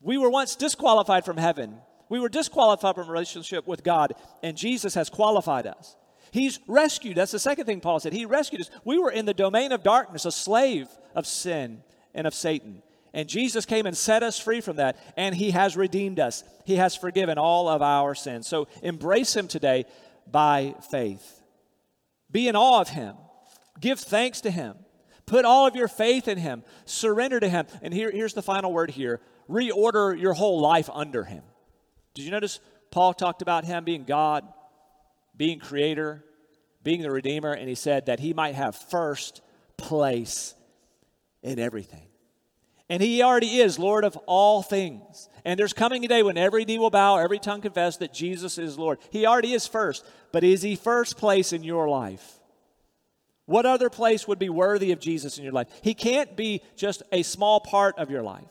We 0.00 0.16
were 0.16 0.30
once 0.30 0.56
disqualified 0.56 1.26
from 1.26 1.36
heaven. 1.36 1.76
We 2.10 2.20
were 2.20 2.28
disqualified 2.28 2.96
from 2.96 3.08
relationship 3.08 3.66
with 3.66 3.82
God, 3.82 4.14
and 4.42 4.56
Jesus 4.56 4.94
has 4.94 5.08
qualified 5.08 5.66
us. 5.66 5.96
He's 6.32 6.60
rescued. 6.66 7.16
That's 7.16 7.32
the 7.32 7.38
second 7.38 7.64
thing 7.64 7.80
Paul 7.80 8.00
said. 8.00 8.12
He 8.12 8.26
rescued 8.26 8.60
us. 8.60 8.70
We 8.84 8.98
were 8.98 9.10
in 9.10 9.24
the 9.24 9.34
domain 9.34 9.72
of 9.72 9.82
darkness, 9.82 10.24
a 10.24 10.32
slave 10.32 10.88
of 11.14 11.26
sin 11.26 11.82
and 12.12 12.26
of 12.26 12.34
Satan. 12.34 12.82
And 13.14 13.28
Jesus 13.28 13.64
came 13.64 13.86
and 13.86 13.96
set 13.96 14.22
us 14.22 14.38
free 14.38 14.60
from 14.60 14.76
that, 14.76 14.98
and 15.16 15.34
He 15.34 15.52
has 15.52 15.76
redeemed 15.76 16.20
us. 16.20 16.44
He 16.64 16.76
has 16.76 16.96
forgiven 16.96 17.38
all 17.38 17.68
of 17.68 17.80
our 17.80 18.14
sins. 18.14 18.46
So 18.46 18.68
embrace 18.82 19.34
Him 19.34 19.48
today 19.48 19.86
by 20.30 20.74
faith. 20.90 21.42
Be 22.30 22.48
in 22.48 22.56
awe 22.56 22.80
of 22.80 22.88
Him. 22.88 23.16
Give 23.80 23.98
thanks 23.98 24.40
to 24.42 24.50
Him. 24.50 24.76
Put 25.26 25.44
all 25.44 25.66
of 25.66 25.76
your 25.76 25.88
faith 25.88 26.26
in 26.26 26.38
Him. 26.38 26.64
Surrender 26.84 27.38
to 27.38 27.48
Him. 27.48 27.66
And 27.82 27.94
here, 27.94 28.10
here's 28.10 28.34
the 28.34 28.42
final 28.42 28.72
word 28.72 28.90
here 28.90 29.20
reorder 29.48 30.20
your 30.20 30.32
whole 30.32 30.60
life 30.60 30.90
under 30.92 31.24
Him. 31.24 31.42
Did 32.14 32.24
you 32.24 32.30
notice 32.30 32.60
Paul 32.90 33.14
talked 33.14 33.42
about 33.42 33.64
Him 33.64 33.84
being 33.84 34.04
God, 34.04 34.44
being 35.36 35.58
Creator, 35.58 36.24
being 36.82 37.02
the 37.02 37.10
Redeemer, 37.10 37.52
and 37.52 37.68
he 37.68 37.74
said 37.74 38.06
that 38.06 38.20
He 38.20 38.32
might 38.32 38.54
have 38.54 38.74
first 38.74 39.42
place 39.76 40.54
in 41.42 41.58
everything. 41.58 42.06
And 42.88 43.02
He 43.02 43.22
already 43.22 43.58
is 43.58 43.78
Lord 43.78 44.04
of 44.04 44.16
all 44.26 44.62
things. 44.62 45.28
And 45.44 45.58
there's 45.58 45.72
coming 45.72 46.04
a 46.04 46.08
day 46.08 46.22
when 46.22 46.36
every 46.36 46.64
knee 46.64 46.78
will 46.78 46.90
bow, 46.90 47.16
every 47.16 47.38
tongue 47.38 47.60
confess 47.60 47.96
that 47.98 48.12
Jesus 48.12 48.58
is 48.58 48.78
Lord. 48.78 48.98
He 49.10 49.26
already 49.26 49.52
is 49.52 49.66
first, 49.66 50.04
but 50.32 50.44
is 50.44 50.62
He 50.62 50.76
first 50.76 51.16
place 51.16 51.52
in 51.52 51.62
your 51.62 51.88
life? 51.88 52.38
What 53.46 53.66
other 53.66 53.90
place 53.90 54.28
would 54.28 54.38
be 54.38 54.48
worthy 54.48 54.92
of 54.92 55.00
Jesus 55.00 55.38
in 55.38 55.44
your 55.44 55.52
life? 55.52 55.68
He 55.82 55.94
can't 55.94 56.36
be 56.36 56.62
just 56.76 57.02
a 57.10 57.22
small 57.22 57.60
part 57.60 57.98
of 57.98 58.10
your 58.10 58.22
life. 58.22 58.44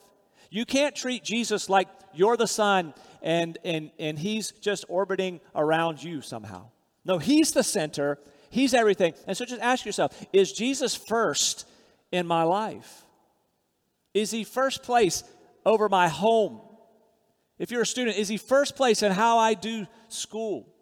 You 0.49 0.65
can't 0.65 0.95
treat 0.95 1.23
Jesus 1.23 1.69
like 1.69 1.87
you're 2.13 2.37
the 2.37 2.47
sun 2.47 2.93
and, 3.21 3.57
and, 3.63 3.91
and 3.99 4.17
he's 4.17 4.51
just 4.51 4.85
orbiting 4.89 5.39
around 5.55 6.03
you 6.03 6.21
somehow. 6.21 6.69
No, 7.05 7.17
he's 7.17 7.51
the 7.51 7.63
center, 7.63 8.19
he's 8.49 8.73
everything. 8.73 9.13
And 9.27 9.35
so 9.35 9.45
just 9.45 9.61
ask 9.61 9.85
yourself 9.85 10.25
is 10.33 10.51
Jesus 10.51 10.95
first 10.95 11.67
in 12.11 12.27
my 12.27 12.43
life? 12.43 13.05
Is 14.13 14.31
he 14.31 14.43
first 14.43 14.83
place 14.83 15.23
over 15.65 15.89
my 15.89 16.07
home? 16.07 16.61
If 17.57 17.71
you're 17.71 17.81
a 17.81 17.85
student, 17.85 18.17
is 18.17 18.27
he 18.27 18.37
first 18.37 18.75
place 18.75 19.03
in 19.03 19.11
how 19.11 19.37
I 19.37 19.53
do 19.53 19.85
school? 20.07 20.73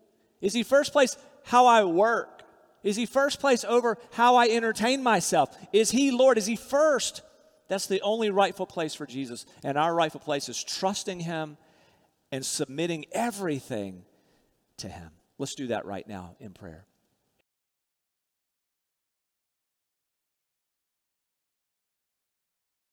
Is 0.41 0.54
he 0.54 0.63
first 0.63 0.93
place 0.93 1.17
how 1.43 1.65
I 1.65 1.84
work? 1.84 2.43
Is 2.84 2.95
he 2.95 3.06
first 3.06 3.39
place 3.39 3.65
over 3.65 3.97
how 4.12 4.36
I 4.36 4.47
entertain 4.47 5.02
myself? 5.02 5.58
Is 5.73 5.91
he 5.91 6.12
Lord? 6.12 6.38
Is 6.38 6.45
he 6.45 6.56
first? 6.56 7.21
That's 7.67 7.88
the 7.88 8.02
only 8.02 8.30
rightful 8.30 8.65
place 8.65 8.93
for 8.93 9.06
Jesus. 9.06 9.45
And 9.63 9.78
our 9.78 9.93
rightful 9.93 10.21
place 10.21 10.47
is 10.47 10.63
trusting 10.63 11.19
him 11.19 11.58
and 12.31 12.45
submitting 12.45 13.05
everything 13.11 14.03
to 14.77 14.87
him. 14.87 15.11
Let's 15.37 15.55
do 15.55 15.67
that 15.67 15.85
right 15.85 16.07
now 16.07 16.35
in 16.39 16.51
prayer. 16.51 16.85